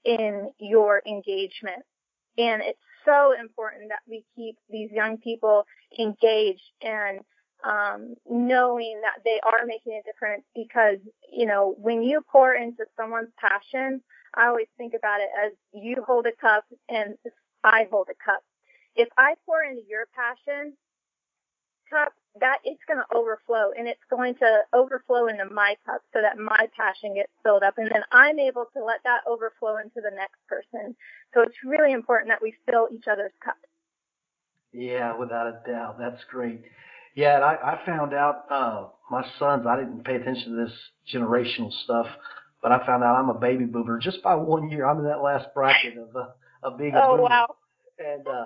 in 0.03 0.51
your 0.59 1.01
engagement. 1.07 1.83
And 2.37 2.61
it's 2.61 2.79
so 3.05 3.33
important 3.39 3.89
that 3.89 4.01
we 4.07 4.25
keep 4.35 4.57
these 4.69 4.91
young 4.91 5.17
people 5.17 5.65
engaged 5.97 6.71
and 6.81 7.19
um, 7.63 8.15
knowing 8.29 9.01
that 9.01 9.23
they 9.23 9.39
are 9.43 9.65
making 9.65 9.99
a 9.99 10.03
difference 10.03 10.43
because, 10.53 10.97
you 11.31 11.45
know, 11.45 11.75
when 11.77 12.03
you 12.03 12.21
pour 12.31 12.53
into 12.53 12.85
someone's 12.97 13.31
passion, 13.39 14.01
I 14.35 14.47
always 14.47 14.67
think 14.77 14.93
about 14.97 15.21
it 15.21 15.29
as 15.45 15.53
you 15.73 16.03
hold 16.05 16.27
a 16.27 16.35
cup 16.39 16.65
and 16.89 17.15
I 17.63 17.87
hold 17.89 18.07
a 18.09 18.17
cup. 18.23 18.41
If 18.95 19.09
I 19.17 19.35
pour 19.45 19.63
into 19.63 19.81
your 19.87 20.05
passion 20.15 20.73
cup, 21.89 22.13
that 22.39 22.59
it's 22.63 22.81
going 22.87 22.99
to 22.99 23.17
overflow 23.17 23.71
and 23.77 23.87
it's 23.87 24.03
going 24.09 24.35
to 24.35 24.61
overflow 24.73 25.27
into 25.27 25.45
my 25.51 25.75
cup 25.85 26.01
so 26.13 26.19
that 26.21 26.37
my 26.37 26.67
passion 26.75 27.15
gets 27.15 27.31
filled 27.43 27.63
up 27.63 27.77
and 27.77 27.89
then 27.91 28.03
I'm 28.11 28.39
able 28.39 28.65
to 28.73 28.83
let 28.83 28.99
that 29.03 29.21
overflow 29.27 29.77
into 29.77 30.01
the 30.01 30.11
next 30.15 30.39
person. 30.47 30.95
So 31.33 31.41
it's 31.41 31.55
really 31.63 31.93
important 31.93 32.29
that 32.29 32.41
we 32.41 32.53
fill 32.69 32.89
each 32.93 33.05
other's 33.11 33.31
cups. 33.43 33.59
Yeah, 34.73 35.17
without 35.17 35.47
a 35.47 35.61
doubt. 35.65 35.97
That's 35.97 36.21
great. 36.29 36.61
Yeah, 37.15 37.35
and 37.35 37.45
I, 37.45 37.55
I 37.55 37.85
found 37.85 38.13
out 38.13 38.45
uh 38.49 38.87
my 39.09 39.25
sons 39.39 39.65
I 39.65 39.77
didn't 39.77 40.03
pay 40.03 40.15
attention 40.15 40.55
to 40.55 40.65
this 40.65 40.73
generational 41.13 41.71
stuff, 41.85 42.07
but 42.61 42.73
I 42.73 42.85
found 42.85 43.03
out 43.03 43.15
I'm 43.15 43.29
a 43.29 43.39
baby 43.39 43.65
boomer 43.65 43.99
just 43.99 44.21
by 44.21 44.35
one 44.35 44.69
year. 44.69 44.85
I'm 44.85 44.99
in 44.99 45.05
that 45.05 45.21
last 45.21 45.47
bracket 45.53 45.97
of 45.97 46.13
uh, 46.15 46.27
of 46.63 46.77
being 46.77 46.93
a 46.93 47.01
oh, 47.01 47.15
boomer. 47.15 47.29
wow. 47.29 47.55
And 47.97 48.27
uh 48.27 48.45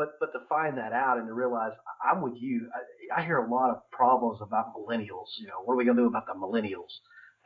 but 0.00 0.18
but 0.18 0.32
to 0.32 0.46
find 0.48 0.78
that 0.78 0.94
out 0.94 1.18
and 1.18 1.26
to 1.28 1.34
realize 1.34 1.72
I'm 2.10 2.22
with 2.22 2.32
you, 2.40 2.70
I, 3.14 3.20
I 3.20 3.24
hear 3.24 3.38
a 3.38 3.50
lot 3.50 3.70
of 3.70 3.78
problems 3.90 4.38
about 4.40 4.74
millennials. 4.74 5.28
You 5.38 5.48
know, 5.48 5.60
what 5.64 5.74
are 5.74 5.76
we 5.76 5.84
going 5.84 5.98
to 5.98 6.04
do 6.04 6.08
about 6.08 6.26
the 6.26 6.32
millennials? 6.32 6.88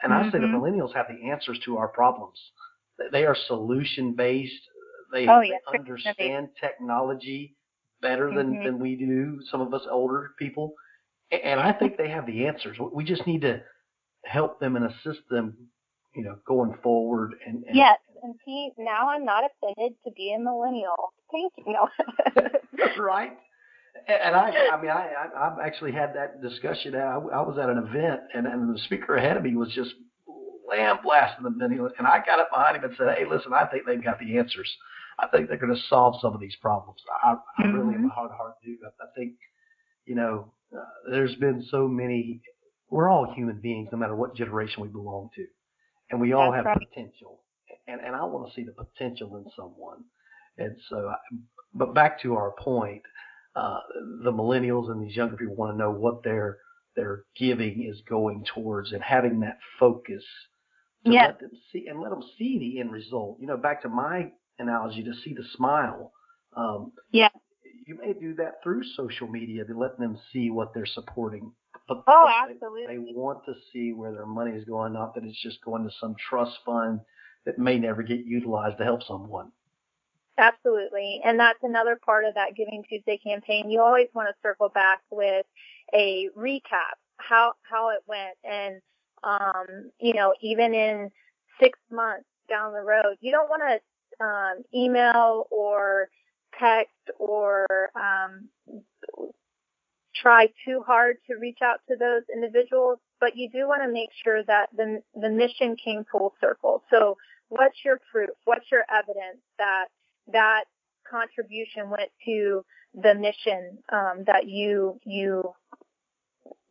And 0.03 0.13
mm-hmm. 0.13 0.29
I 0.29 0.31
say 0.31 0.39
the 0.39 0.47
Mm-hmm. 0.47 0.57
millennials 0.57 0.95
have 0.95 1.07
the 1.09 1.31
answers 1.31 1.59
to 1.65 1.77
our 1.79 1.89
problems. 1.89 2.39
They 3.11 3.25
are 3.27 3.37
solution 3.49 4.15
based. 4.15 4.63
They, 5.13 5.27
Oh, 5.29 5.41
yeah. 5.41 5.57
they 5.73 5.79
understand 5.79 6.49
technology 6.61 7.57
better 8.01 8.33
than 8.33 8.55
Mhm. 8.55 8.65
than 8.65 8.79
we 8.79 8.95
do. 8.97 9.41
Some 9.51 9.61
of 9.61 9.75
us 9.75 9.83
older 9.91 10.31
people, 10.39 10.75
and 11.33 11.59
I 11.59 11.73
think 11.73 11.97
they 11.97 12.09
have 12.11 12.27
the 12.27 12.47
answers. 12.47 12.79
We 12.79 13.03
just 13.05 13.27
need 13.27 13.41
to 13.43 13.63
help 14.25 14.61
them 14.61 14.77
and 14.77 14.85
assist 14.87 15.29
them. 15.29 15.57
You 16.15 16.23
know, 16.23 16.37
going 16.47 16.75
forward 16.81 17.35
and, 17.45 17.65
and 17.65 17.75
Yes, 17.75 17.99
and 18.25 18.35
see, 18.45 18.71
now 18.79 19.11
I'm 19.11 19.25
not 19.25 19.45
offended 19.45 19.97
to 20.05 20.11
be 20.17 20.35
a 20.35 20.39
millennial. 20.39 21.13
Thank 21.31 21.53
you. 21.59 21.73
No. 21.73 21.89
right? 22.99 23.33
And 24.09 24.19
and 24.23 24.37
I, 24.37 24.51
I 24.73 24.81
mean, 24.83 24.91
I, 24.91 25.09
I, 25.13 25.47
I've 25.47 25.59
actually 25.65 25.93
had 25.93 26.15
that 26.17 26.43
discussion. 26.43 26.95
I, 26.97 27.15
I 27.15 27.41
was 27.43 27.59
at 27.63 27.69
an 27.69 27.79
event, 27.79 28.21
and, 28.35 28.47
and 28.47 28.75
the 28.75 28.81
speaker 28.81 29.17
ahead 29.17 29.37
of 29.37 29.43
me 29.45 29.55
was 29.55 29.71
just 29.75 29.91
lamb 30.69 30.99
blasting 31.05 31.45
the 31.45 31.51
millennial, 31.51 31.89
and 31.99 32.07
I 32.07 32.19
got 32.25 32.41
up 32.41 32.51
behind 32.51 32.77
him 32.77 32.85
and 32.85 32.95
said, 32.97 33.17
"Hey, 33.17 33.25
listen, 33.31 33.53
I 33.53 33.67
think 33.67 33.87
they've 33.87 34.03
got 34.03 34.19
the 34.19 34.39
answers. 34.39 34.71
I 35.19 35.29
think 35.29 35.49
they're 35.49 35.59
going 35.59 35.75
to 35.75 35.81
solve 35.89 36.17
some 36.21 36.35
of 36.35 36.41
these 36.41 36.57
problems. 36.61 37.01
I, 37.23 37.37
I 37.59 37.67
really 37.67 37.95
am 37.95 38.07
a 38.07 38.09
heart 38.09 38.31
to 38.31 38.37
heart 38.37 38.55
dude. 38.65 38.79
I, 38.85 39.05
I 39.05 39.07
think, 39.17 39.35
you 40.07 40.17
know, 40.17 40.53
uh, 40.77 41.11
there's 41.11 41.35
been 41.37 41.65
so 41.71 41.87
many. 41.87 42.43
We're 42.91 43.09
all 43.09 43.33
human 43.33 43.61
beings, 43.61 43.89
no 43.93 43.99
matter 43.99 44.17
what 44.17 44.35
generation 44.35 44.83
we 44.83 44.89
belong 44.89 45.31
to, 45.37 45.47
and 46.11 46.21
we 46.21 46.33
all 46.33 46.51
That's 46.51 46.67
have 46.67 46.77
right. 46.77 46.89
potential. 46.89 47.41
And 47.89 48.01
and 48.01 48.17
I 48.17 48.25
want 48.25 48.49
to 48.49 48.55
see 48.55 48.65
the 48.65 48.73
potential 48.73 49.37
in 49.37 49.47
someone. 49.57 50.05
And 50.59 50.77
so, 50.91 51.09
I, 51.09 51.17
but 51.75 51.95
back 51.95 52.21
to 52.23 52.35
our 52.37 52.53
point, 52.59 53.03
uh, 53.57 53.81
the 54.25 54.33
millennials 54.33 54.91
and 54.91 55.03
these 55.07 55.17
younger 55.17 55.37
people 55.37 55.57
want 55.57 55.75
to 55.75 55.79
know 55.79 55.91
what 55.93 56.23
their 56.25 56.59
their 56.97 57.25
giving 57.39 57.85
is 57.91 58.01
going 58.09 58.45
towards 58.55 58.93
and 58.93 59.03
having 59.03 59.41
that 59.41 59.59
focus 59.81 60.25
to 61.07 61.13
Yes. 61.13 61.27
let 61.29 61.41
them 61.41 61.51
see 61.73 61.87
and 61.89 62.01
let 62.01 62.11
them 62.11 62.23
see 62.39 62.59
the 62.59 62.81
end 62.81 62.93
result. 62.93 63.39
You 63.41 63.47
know, 63.49 63.57
back 63.59 63.83
to 63.83 63.89
my 63.89 64.33
analogy 64.59 65.05
to 65.05 65.15
see 65.25 65.35
the 65.35 65.45
smile. 65.57 66.13
Um, 66.57 66.93
Yeah. 67.13 67.29
you 67.87 67.97
may 67.99 68.15
do 68.15 68.35
that 68.37 68.63
through 68.63 68.85
social 68.97 69.29
media 69.29 69.65
to 69.65 69.79
let 69.79 69.99
them 69.99 70.19
see 70.33 70.51
what 70.51 70.75
they're 70.75 70.87
supporting 70.87 71.53
But 71.89 72.05
oh, 72.09 72.27
they, 72.29 72.55
absolutely. 72.55 72.87
They 72.97 72.99
want 73.15 73.45
to 73.47 73.55
see 73.73 73.93
where 73.93 74.13
their 74.13 74.27
money 74.27 74.53
is 74.53 74.65
going, 74.65 74.93
not 74.95 75.15
that 75.15 75.25
it's 75.25 75.41
just 75.43 75.63
going 75.65 75.85
to 75.85 75.91
some 76.01 76.17
trust 76.31 76.59
fund 76.67 77.01
that 77.45 77.59
may 77.59 77.79
never 77.79 78.03
get 78.03 78.25
utilized 78.25 78.79
to 78.79 78.85
help 78.85 79.03
someone. 79.03 79.53
Absolutely. 80.37 81.21
And 81.25 81.39
that's 81.39 81.63
another 81.63 81.99
part 82.05 82.25
of 82.25 82.35
that 82.35 82.57
Giving 82.57 82.85
Tuesday 82.89 83.19
campaign. 83.19 83.71
You 83.71 83.81
always 83.81 84.09
want 84.15 84.29
to 84.29 84.35
circle 84.43 84.69
back 84.69 85.01
with 85.11 85.47
a 85.95 86.29
recap, 86.37 86.97
how, 87.19 87.53
how 87.63 87.91
it 87.91 88.03
went. 88.07 88.37
And, 88.43 88.81
um, 89.23 89.91
you 90.01 90.15
know, 90.15 90.35
even 90.41 90.75
in 90.75 91.11
six 91.61 91.79
months 91.91 92.27
down 92.49 92.73
the 92.73 92.81
road, 92.81 93.17
you 93.21 93.31
don't 93.31 93.49
want 93.49 93.63
to, 93.63 94.25
um, 94.25 94.63
email 94.75 95.47
or 95.51 96.09
text 96.59 96.93
or, 97.19 97.67
um, 97.95 98.49
try 100.15 100.49
too 100.65 100.83
hard 100.87 101.17
to 101.27 101.37
reach 101.37 101.59
out 101.63 101.81
to 101.89 101.97
those 101.97 102.23
individuals, 102.33 102.99
but 103.21 103.37
you 103.37 103.51
do 103.51 103.67
want 103.67 103.83
to 103.83 103.93
make 103.93 104.11
sure 104.23 104.43
that 104.45 104.69
the, 104.77 105.03
the 105.21 105.29
mission 105.29 105.77
came 105.77 106.05
full 106.11 106.35
circle. 106.41 106.83
So 106.91 107.17
your 107.85 108.01
proof? 108.11 108.31
What's 108.45 108.71
your 108.71 108.85
evidence 108.91 109.41
that 109.59 109.87
that 110.33 110.65
contribution 111.09 111.91
went 111.91 112.11
to 112.25 112.65
the 112.95 113.15
mission 113.15 113.79
um, 113.93 114.25
that 114.27 114.49
you 114.49 114.99
you 115.05 115.53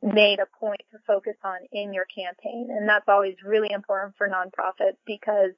made 0.01 0.39
a 0.39 0.59
point 0.59 0.81
to 0.91 0.97
focus 1.07 1.35
on 1.45 1.59
in 1.71 1.93
your 1.93 2.05
campaign 2.13 2.67
and 2.69 2.89
that's 2.89 3.07
always 3.07 3.35
really 3.45 3.71
important 3.71 4.13
for 4.17 4.27
nonprofits 4.27 4.97
because 5.05 5.51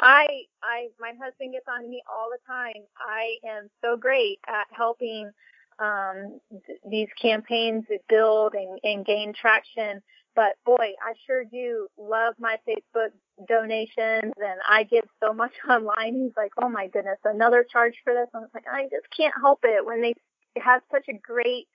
i 0.00 0.26
i 0.60 0.88
my 0.98 1.12
husband 1.22 1.52
gets 1.52 1.66
on 1.68 1.88
me 1.88 2.02
all 2.12 2.28
the 2.28 2.52
time 2.52 2.82
i 2.98 3.36
am 3.48 3.70
so 3.80 3.96
great 3.96 4.40
at 4.48 4.66
helping 4.72 5.30
um, 5.78 6.40
th- 6.66 6.78
these 6.90 7.08
campaigns 7.20 7.84
build 8.08 8.54
and, 8.54 8.78
and 8.82 9.06
gain 9.06 9.32
traction 9.32 10.02
but 10.34 10.56
boy, 10.64 10.92
I 11.02 11.12
sure 11.26 11.44
do 11.44 11.88
love 11.98 12.34
my 12.38 12.56
Facebook 12.66 13.10
donations 13.48 14.32
and 14.36 14.60
I 14.68 14.84
give 14.84 15.04
so 15.22 15.32
much 15.32 15.52
online. 15.68 16.14
He's 16.14 16.36
like, 16.36 16.52
oh 16.60 16.68
my 16.68 16.88
goodness, 16.88 17.18
another 17.24 17.64
charge 17.70 17.94
for 18.04 18.12
this. 18.12 18.28
I 18.34 18.38
was 18.38 18.50
like, 18.54 18.66
I 18.70 18.84
just 18.84 19.06
can't 19.16 19.34
help 19.40 19.60
it 19.64 19.84
when 19.84 20.02
they 20.02 20.14
have 20.60 20.82
such 20.90 21.06
a 21.08 21.14
great 21.14 21.66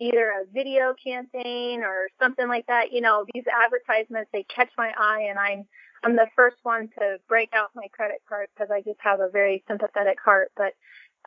either 0.00 0.30
a 0.30 0.52
video 0.52 0.94
campaign 1.02 1.82
or 1.82 2.08
something 2.20 2.46
like 2.46 2.66
that. 2.68 2.92
You 2.92 3.00
know, 3.00 3.24
these 3.34 3.44
advertisements, 3.46 4.30
they 4.32 4.44
catch 4.44 4.70
my 4.78 4.92
eye 4.96 5.26
and 5.28 5.38
I'm, 5.38 5.66
I'm 6.04 6.14
the 6.14 6.28
first 6.36 6.58
one 6.62 6.88
to 6.98 7.18
break 7.28 7.50
out 7.52 7.70
my 7.74 7.88
credit 7.92 8.22
card 8.28 8.46
because 8.54 8.70
I 8.70 8.80
just 8.82 9.00
have 9.00 9.18
a 9.18 9.28
very 9.28 9.64
sympathetic 9.66 10.18
heart. 10.24 10.52
But 10.56 10.74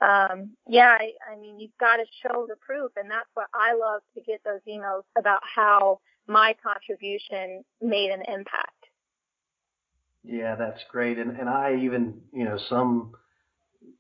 um, 0.01 0.51
yeah, 0.67 0.97
I, 0.99 1.11
I 1.31 1.39
mean, 1.39 1.59
you've 1.59 1.77
got 1.79 1.97
to 1.97 2.05
show 2.23 2.47
the 2.47 2.55
proof, 2.55 2.91
and 2.95 3.09
that's 3.11 3.29
what 3.35 3.47
I 3.53 3.73
love 3.73 4.01
to 4.15 4.21
get 4.21 4.41
those 4.43 4.61
emails 4.67 5.03
about 5.17 5.41
how 5.43 5.99
my 6.27 6.55
contribution 6.63 7.63
made 7.81 8.09
an 8.09 8.21
impact. 8.27 8.80
Yeah, 10.23 10.55
that's 10.55 10.81
great. 10.91 11.17
And 11.17 11.37
and 11.37 11.49
I 11.49 11.77
even, 11.83 12.21
you 12.33 12.45
know, 12.45 12.57
some 12.69 13.13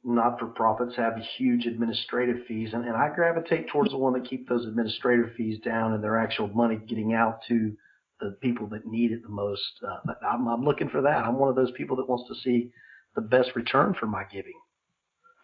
not 0.03 0.39
for 0.39 0.47
profits 0.47 0.95
have 0.95 1.13
huge 1.37 1.65
administrative 1.65 2.45
fees 2.47 2.69
and, 2.73 2.85
and 2.85 2.95
I 2.95 3.09
gravitate 3.13 3.69
towards 3.69 3.91
the 3.91 3.97
one 3.97 4.13
that 4.13 4.27
keep 4.27 4.49
those 4.49 4.65
administrative 4.65 5.33
fees 5.37 5.59
down 5.63 5.93
and 5.93 6.03
their 6.03 6.17
actual 6.17 6.47
money 6.47 6.75
getting 6.75 7.13
out 7.13 7.41
to 7.47 7.73
the 8.19 8.37
people 8.41 8.67
that 8.67 8.85
need 8.85 9.11
it 9.11 9.23
the 9.23 9.29
most. 9.29 9.61
Uh, 9.83 10.13
I'm, 10.27 10.47
I'm 10.47 10.63
looking 10.63 10.89
for 10.89 11.01
that. 11.01 11.25
I'm 11.25 11.37
one 11.37 11.49
of 11.49 11.55
those 11.55 11.71
people 11.71 11.95
that 11.97 12.09
wants 12.09 12.27
to 12.29 12.35
see 12.43 12.71
the 13.15 13.21
best 13.21 13.49
return 13.55 13.95
for 13.99 14.05
my 14.05 14.23
giving. 14.31 14.59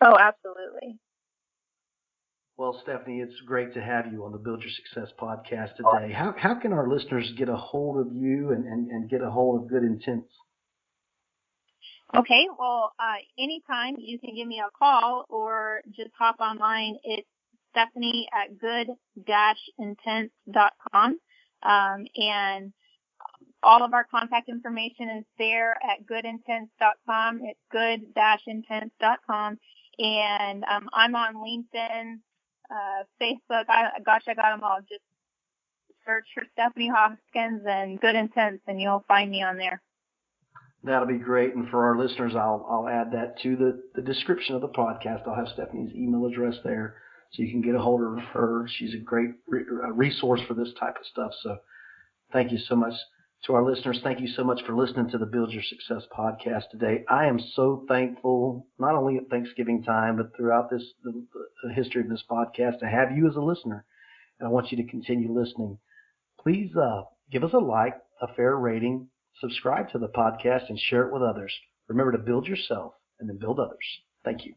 Oh, 0.02 0.16
absolutely. 0.20 1.00
Well, 2.56 2.80
Stephanie, 2.84 3.20
it's 3.20 3.40
great 3.46 3.74
to 3.76 3.82
have 3.82 4.12
you 4.12 4.26
on 4.26 4.32
the 4.32 4.38
Build 4.38 4.62
Your 4.62 4.72
Success 4.72 5.14
podcast 5.20 5.76
today. 5.76 6.12
How, 6.14 6.34
how 6.38 6.56
can 6.56 6.74
our 6.74 6.88
listeners 6.88 7.32
get 7.38 7.50
a 7.50 7.56
hold 7.56 8.00
of 8.00 8.16
you 8.16 8.52
and, 8.52 8.66
and, 8.66 8.90
and 8.90 9.10
get 9.10 9.22
a 9.22 9.30
hold 9.30 9.62
of 9.62 9.70
Good 9.70 9.84
Intents? 9.84 10.32
Okay, 12.16 12.48
well, 12.58 12.94
uh, 12.98 13.18
anytime 13.38 13.98
you 13.98 14.18
can 14.18 14.34
give 14.36 14.48
me 14.48 14.60
a 14.60 14.70
call 14.78 15.26
or 15.30 15.82
just 15.96 16.12
hop 16.18 16.40
online. 16.40 16.98
It's 17.04 17.28
Stephanie 17.72 18.30
at 18.34 18.58
good-intents.com. 18.60 21.20
Um, 21.64 22.06
and 22.16 22.72
all 23.62 23.84
of 23.84 23.94
our 23.94 24.06
contact 24.06 24.48
information 24.48 25.10
is 25.20 25.26
there 25.38 25.76
at 25.84 26.08
goodintents.com. 26.08 27.42
It's 27.44 27.60
good-intents.com. 27.72 29.58
And 30.00 30.64
um, 30.64 30.90
I'm 30.94 31.14
on 31.16 31.36
LinkedIn, 31.36 32.20
uh, 32.72 33.04
Facebook. 33.22 33.66
I, 33.68 34.00
gosh, 34.06 34.24
I 34.28 34.34
got 34.34 34.52
them 34.52 34.64
all. 34.64 34.80
Just 34.88 35.04
search 36.06 36.28
for 36.34 36.44
Stephanie 36.54 36.88
Hoskins 36.94 37.64
and 37.68 38.00
Good 38.00 38.16
Intents, 38.16 38.64
and 38.68 38.80
you'll 38.80 39.04
find 39.08 39.30
me 39.30 39.44
on 39.44 39.58
there. 39.58 39.82
That'll 40.84 41.08
be 41.08 41.18
great. 41.18 41.56
And 41.56 41.68
for 41.70 41.86
our 41.88 41.98
listeners, 41.98 42.34
I'll 42.36 42.66
I'll 42.70 42.88
add 42.88 43.12
that 43.12 43.40
to 43.42 43.56
the, 43.56 43.84
the 43.96 44.02
description 44.02 44.56
of 44.56 44.62
the 44.62 44.70
podcast. 44.70 45.28
I'll 45.28 45.36
have 45.36 45.48
Stephanie's 45.54 45.94
email 45.96 46.26
address 46.26 46.56
there, 46.64 46.96
so 47.32 47.44
you 47.44 47.52
can 47.52 47.62
get 47.62 47.76
a 47.76 47.80
hold 47.80 48.02
of 48.02 48.24
her. 48.34 48.68
She's 48.78 48.94
a 48.94 48.98
great 48.98 49.32
re- 49.48 49.66
resource 49.92 50.42
for 50.48 50.54
this 50.54 50.70
type 50.80 50.96
of 50.98 51.06
stuff. 51.06 51.32
So, 51.42 51.58
thank 52.32 52.52
you 52.52 52.60
so 52.60 52.76
much 52.76 52.94
to 53.46 53.54
our 53.54 53.64
listeners. 53.64 54.00
Thank 54.04 54.20
you 54.20 54.28
so 54.28 54.44
much 54.44 54.62
for 54.66 54.76
listening 54.76 55.10
to 55.10 55.18
the 55.18 55.26
Build 55.26 55.52
Your 55.52 55.64
Success 55.64 56.08
podcast 56.16 56.70
today. 56.72 57.04
I 57.10 57.26
am 57.26 57.40
so 57.56 57.84
thankful, 57.88 58.68
not 58.80 58.96
only 58.96 59.18
at 59.18 59.30
Thanksgiving 59.30 59.84
time, 59.84 60.18
but 60.18 60.36
throughout 60.36 60.70
this 60.70 60.84
the, 61.04 61.26
the 61.64 61.74
history 61.74 62.02
of 62.02 62.10
this 62.10 62.24
podcast, 62.30 62.80
to 62.80 62.88
have 62.88 63.12
you 63.16 63.28
as 63.28 63.36
a 63.36 63.42
listener. 63.42 63.86
And 64.40 64.48
I 64.48 64.52
want 64.52 64.72
you 64.72 64.78
to 64.78 64.90
continue 64.90 65.32
listening. 65.32 65.80
Please 66.40 66.72
uh, 66.76 67.04
give 67.32 67.44
us 67.44 67.54
a 67.54 67.58
like, 67.58 67.96
a 68.22 68.34
fair 68.36 68.56
rating, 68.56 69.10
subscribe 69.40 69.92
to 69.92 70.00
the 70.00 70.10
podcast, 70.10 70.70
and 70.70 70.80
share 70.80 71.08
it 71.08 71.14
with 71.14 71.22
others. 71.22 71.54
Remember 71.88 72.12
to 72.12 72.18
build 72.18 72.48
yourself 72.48 72.94
and 73.20 73.30
then 73.30 73.38
build 73.38 73.60
others. 73.60 73.86
Thank 74.24 74.46
you. 74.46 74.56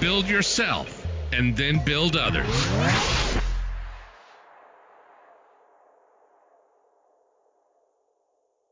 Build 0.00 0.26
yourself 0.26 1.06
and 1.32 1.56
then 1.56 1.84
build 1.84 2.16
others. 2.16 2.46